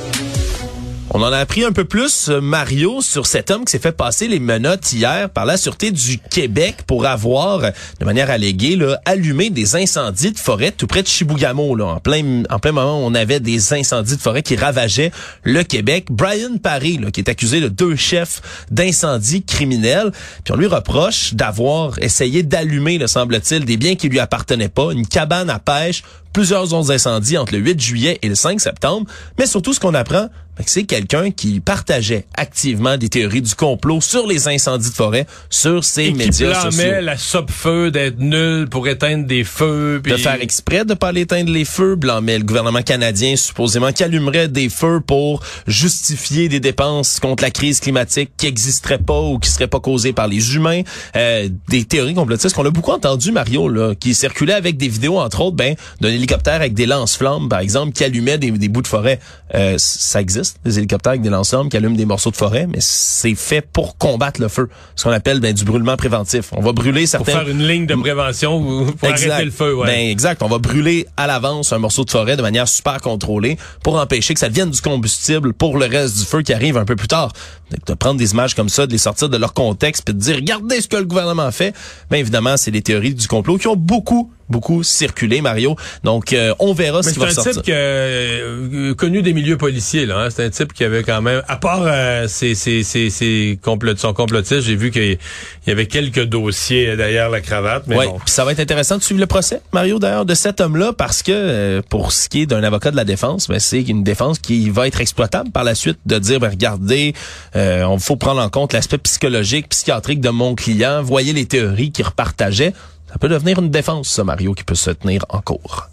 On 1.16 1.22
en 1.22 1.30
a 1.30 1.38
appris 1.38 1.62
un 1.62 1.70
peu 1.70 1.84
plus, 1.84 2.28
euh, 2.28 2.40
Mario, 2.40 3.00
sur 3.00 3.28
cet 3.28 3.52
homme 3.52 3.64
qui 3.64 3.70
s'est 3.70 3.78
fait 3.78 3.92
passer 3.92 4.26
les 4.26 4.40
menottes 4.40 4.92
hier 4.92 5.30
par 5.30 5.44
la 5.46 5.56
Sûreté 5.56 5.92
du 5.92 6.18
Québec 6.18 6.78
pour 6.88 7.06
avoir, 7.06 7.60
de 7.60 8.04
manière 8.04 8.30
alléguée, 8.30 8.74
là, 8.74 9.00
allumé 9.04 9.48
des 9.48 9.76
incendies 9.76 10.32
de 10.32 10.38
forêt 10.40 10.72
tout 10.72 10.88
près 10.88 11.04
de 11.04 11.06
Chibougamau. 11.06 11.76
Là, 11.76 11.84
en, 11.84 12.00
plein, 12.00 12.42
en 12.50 12.58
plein 12.58 12.72
moment, 12.72 12.98
on 12.98 13.14
avait 13.14 13.38
des 13.38 13.74
incendies 13.74 14.16
de 14.16 14.20
forêt 14.20 14.42
qui 14.42 14.56
ravageaient 14.56 15.12
le 15.44 15.62
Québec. 15.62 16.06
Brian 16.10 16.56
Parry, 16.60 16.98
là, 16.98 17.12
qui 17.12 17.20
est 17.20 17.30
accusé 17.30 17.60
de 17.60 17.68
deux 17.68 17.94
chefs 17.94 18.66
d'incendie 18.72 19.44
criminels, 19.44 20.10
puis 20.42 20.52
on 20.52 20.56
lui 20.56 20.66
reproche 20.66 21.34
d'avoir 21.34 21.96
essayé 22.00 22.42
d'allumer, 22.42 22.98
le 22.98 23.06
semble-t-il, 23.06 23.64
des 23.64 23.76
biens 23.76 23.94
qui 23.94 24.08
lui 24.08 24.18
appartenaient 24.18 24.68
pas, 24.68 24.90
une 24.90 25.06
cabane 25.06 25.48
à 25.48 25.60
pêche, 25.60 26.02
plusieurs 26.34 26.66
zones 26.66 26.88
d'incendie 26.88 27.38
entre 27.38 27.54
le 27.54 27.60
8 27.60 27.80
juillet 27.80 28.18
et 28.20 28.28
le 28.28 28.34
5 28.34 28.60
septembre, 28.60 29.06
mais 29.38 29.46
surtout 29.46 29.72
ce 29.72 29.80
qu'on 29.80 29.94
apprend, 29.94 30.28
c'est 30.66 30.84
quelqu'un 30.84 31.30
qui 31.30 31.60
partageait 31.60 32.26
activement 32.34 32.96
des 32.96 33.08
théories 33.08 33.42
du 33.42 33.54
complot 33.54 34.00
sur 34.00 34.26
les 34.26 34.48
incendies 34.48 34.90
de 34.90 34.94
forêt 34.94 35.26
sur 35.50 35.84
ses 35.84 36.06
et 36.06 36.12
médias 36.12 36.54
qui 36.54 36.76
sociaux. 36.76 36.92
la 37.00 37.16
sope-feu 37.16 37.90
d'être 37.90 38.18
nul 38.18 38.68
pour 38.68 38.86
éteindre 38.86 39.26
des 39.26 39.44
feux. 39.44 40.00
De 40.04 40.16
faire 40.16 40.40
exprès 40.40 40.84
de 40.84 40.94
pas 40.94 41.08
aller 41.08 41.22
éteindre 41.22 41.50
les 41.50 41.64
feux, 41.64 41.96
blâmait 41.96 42.38
le 42.38 42.44
gouvernement 42.44 42.82
canadien 42.82 43.36
supposément 43.36 43.92
qui 43.92 44.04
allumerait 44.04 44.48
des 44.48 44.68
feux 44.68 45.00
pour 45.00 45.42
justifier 45.66 46.48
des 46.48 46.60
dépenses 46.60 47.18
contre 47.18 47.42
la 47.42 47.50
crise 47.50 47.80
climatique 47.80 48.30
qui 48.36 48.46
n'existeraient 48.46 48.98
pas 48.98 49.20
ou 49.20 49.38
qui 49.38 49.50
seraient 49.50 49.66
pas 49.66 49.80
causées 49.80 50.12
par 50.12 50.28
les 50.28 50.54
humains. 50.54 50.82
Euh, 51.16 51.48
des 51.68 51.84
théories 51.84 52.14
complotistes 52.14 52.54
qu'on 52.54 52.64
a 52.64 52.70
beaucoup 52.70 52.92
entendu, 52.92 53.32
Mario, 53.32 53.68
là, 53.68 53.94
qui 53.94 54.14
circulait 54.14 54.54
avec 54.54 54.76
des 54.76 54.88
vidéos, 54.88 55.18
entre 55.18 55.40
autres, 55.40 55.56
ben, 55.56 55.74
d'un 56.00 56.10
hélicoptères 56.24 56.54
avec 56.54 56.74
des 56.74 56.86
lance-flammes, 56.86 57.48
par 57.48 57.60
exemple, 57.60 57.92
qui 57.92 58.02
allumaient 58.02 58.38
des, 58.38 58.50
des 58.50 58.68
bouts 58.68 58.82
de 58.82 58.86
forêt. 58.86 59.20
Euh, 59.54 59.74
ça 59.78 60.20
existe, 60.20 60.58
des 60.64 60.78
hélicoptères 60.78 61.10
avec 61.10 61.22
des 61.22 61.28
lance-flammes 61.28 61.68
qui 61.68 61.76
allument 61.76 61.96
des 61.96 62.06
morceaux 62.06 62.30
de 62.30 62.36
forêt, 62.36 62.66
mais 62.66 62.78
c'est 62.80 63.34
fait 63.34 63.60
pour 63.60 63.98
combattre 63.98 64.40
le 64.40 64.48
feu, 64.48 64.68
ce 64.96 65.04
qu'on 65.04 65.10
appelle 65.10 65.40
ben, 65.40 65.52
du 65.52 65.64
brûlement 65.64 65.96
préventif. 65.96 66.50
On 66.52 66.62
va 66.62 66.72
brûler 66.72 67.06
certains... 67.06 67.32
Pour 67.32 67.42
faire 67.42 67.48
une 67.48 67.66
ligne 67.66 67.86
de 67.86 67.94
prévention 67.94 68.56
ou 68.56 68.86
pour 68.92 69.08
Exact. 69.08 69.30
arrêter 69.30 69.44
le 69.44 69.50
feu. 69.50 69.74
Ouais. 69.74 69.86
Ben, 69.86 70.10
exact. 70.10 70.42
On 70.42 70.48
va 70.48 70.58
brûler 70.58 71.06
à 71.16 71.26
l'avance 71.26 71.72
un 71.72 71.78
morceau 71.78 72.04
de 72.04 72.10
forêt 72.10 72.36
de 72.36 72.42
manière 72.42 72.68
super 72.68 73.00
contrôlée 73.00 73.58
pour 73.82 73.96
empêcher 73.96 74.34
que 74.34 74.40
ça 74.40 74.48
devienne 74.48 74.70
du 74.70 74.80
combustible 74.80 75.52
pour 75.52 75.78
le 75.78 75.86
reste 75.86 76.18
du 76.18 76.24
feu 76.24 76.42
qui 76.42 76.52
arrive 76.52 76.76
un 76.76 76.84
peu 76.84 76.96
plus 76.96 77.08
tard. 77.08 77.32
Donc, 77.70 77.86
de 77.86 77.94
prendre 77.94 78.18
des 78.18 78.32
images 78.32 78.54
comme 78.54 78.68
ça, 78.68 78.86
de 78.86 78.92
les 78.92 78.98
sortir 78.98 79.28
de 79.28 79.36
leur 79.36 79.52
contexte, 79.52 80.04
puis 80.04 80.14
de 80.14 80.20
dire 80.20 80.36
regardez 80.36 80.80
ce 80.80 80.88
que 80.88 80.96
le 80.96 81.04
gouvernement 81.04 81.50
fait. 81.50 81.74
Ben 82.10 82.18
évidemment, 82.18 82.56
c'est 82.56 82.70
des 82.70 82.82
théories 82.82 83.14
du 83.14 83.26
complot 83.26 83.58
qui 83.58 83.68
ont 83.68 83.76
beaucoup 83.76 84.30
beaucoup 84.48 84.82
circulé, 84.82 85.40
Mario. 85.40 85.76
Donc, 86.04 86.32
euh, 86.32 86.54
on 86.58 86.72
verra 86.72 87.02
ce 87.02 87.10
qui 87.12 87.18
va 87.18 87.30
c'est 87.30 87.40
un 87.40 87.42
sortir. 87.44 87.62
type 87.62 87.74
euh, 87.74 88.94
connu 88.94 89.22
des 89.22 89.32
milieux 89.32 89.56
policiers. 89.56 90.06
là. 90.06 90.18
Hein? 90.18 90.28
C'est 90.30 90.44
un 90.44 90.50
type 90.50 90.72
qui 90.72 90.84
avait 90.84 91.02
quand 91.02 91.22
même, 91.22 91.42
à 91.48 91.56
part 91.56 91.82
euh, 91.84 92.26
ses, 92.28 92.54
ses, 92.54 92.82
ses, 92.82 93.10
ses 93.10 93.58
complot, 93.62 93.96
son 93.96 94.12
complotiste, 94.12 94.62
j'ai 94.62 94.76
vu 94.76 94.90
qu'il 94.90 95.18
y 95.66 95.70
avait 95.70 95.86
quelques 95.86 96.24
dossiers 96.24 96.96
derrière 96.96 97.30
la 97.30 97.40
cravate. 97.40 97.84
Mais 97.86 97.96
Ouais, 97.96 98.06
bon. 98.06 98.18
ça 98.26 98.44
va 98.44 98.52
être 98.52 98.60
intéressant 98.60 98.98
de 98.98 99.02
suivre 99.02 99.20
le 99.20 99.26
procès, 99.26 99.60
Mario, 99.72 99.98
d'ailleurs, 99.98 100.24
de 100.26 100.34
cet 100.34 100.60
homme-là, 100.60 100.92
parce 100.92 101.22
que 101.22 101.32
euh, 101.32 101.82
pour 101.88 102.12
ce 102.12 102.28
qui 102.28 102.42
est 102.42 102.46
d'un 102.46 102.62
avocat 102.62 102.90
de 102.90 102.96
la 102.96 103.04
défense, 103.04 103.48
ben, 103.48 103.58
c'est 103.58 103.82
une 103.82 104.02
défense 104.04 104.38
qui 104.38 104.70
va 104.70 104.86
être 104.86 105.00
exploitable 105.00 105.50
par 105.50 105.64
la 105.64 105.74
suite, 105.74 105.98
de 106.06 106.18
dire, 106.18 106.40
ben, 106.40 106.50
regardez, 106.50 107.14
euh, 107.56 107.84
on 107.84 107.98
faut 107.98 108.16
prendre 108.16 108.40
en 108.40 108.48
compte 108.48 108.72
l'aspect 108.72 108.98
psychologique, 108.98 109.68
psychiatrique 109.68 110.20
de 110.20 110.30
mon 110.30 110.54
client, 110.54 111.02
voyez 111.02 111.32
les 111.32 111.46
théories 111.46 111.92
qu'il 111.92 112.04
repartageait. 112.04 112.72
Ça 113.14 113.18
peut 113.20 113.28
devenir 113.28 113.60
une 113.60 113.70
défense, 113.70 114.08
ça, 114.08 114.24
Mario, 114.24 114.54
qui 114.54 114.64
peut 114.64 114.74
se 114.74 114.90
tenir 114.90 115.24
en 115.28 115.40
cours. 115.40 115.88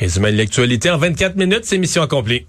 Résumé 0.00 0.32
de 0.32 0.36
l'actualité 0.36 0.90
en 0.90 0.98
24 0.98 1.36
minutes, 1.36 1.60
c'est 1.62 1.78
mission 1.78 2.02
accomplie. 2.02 2.44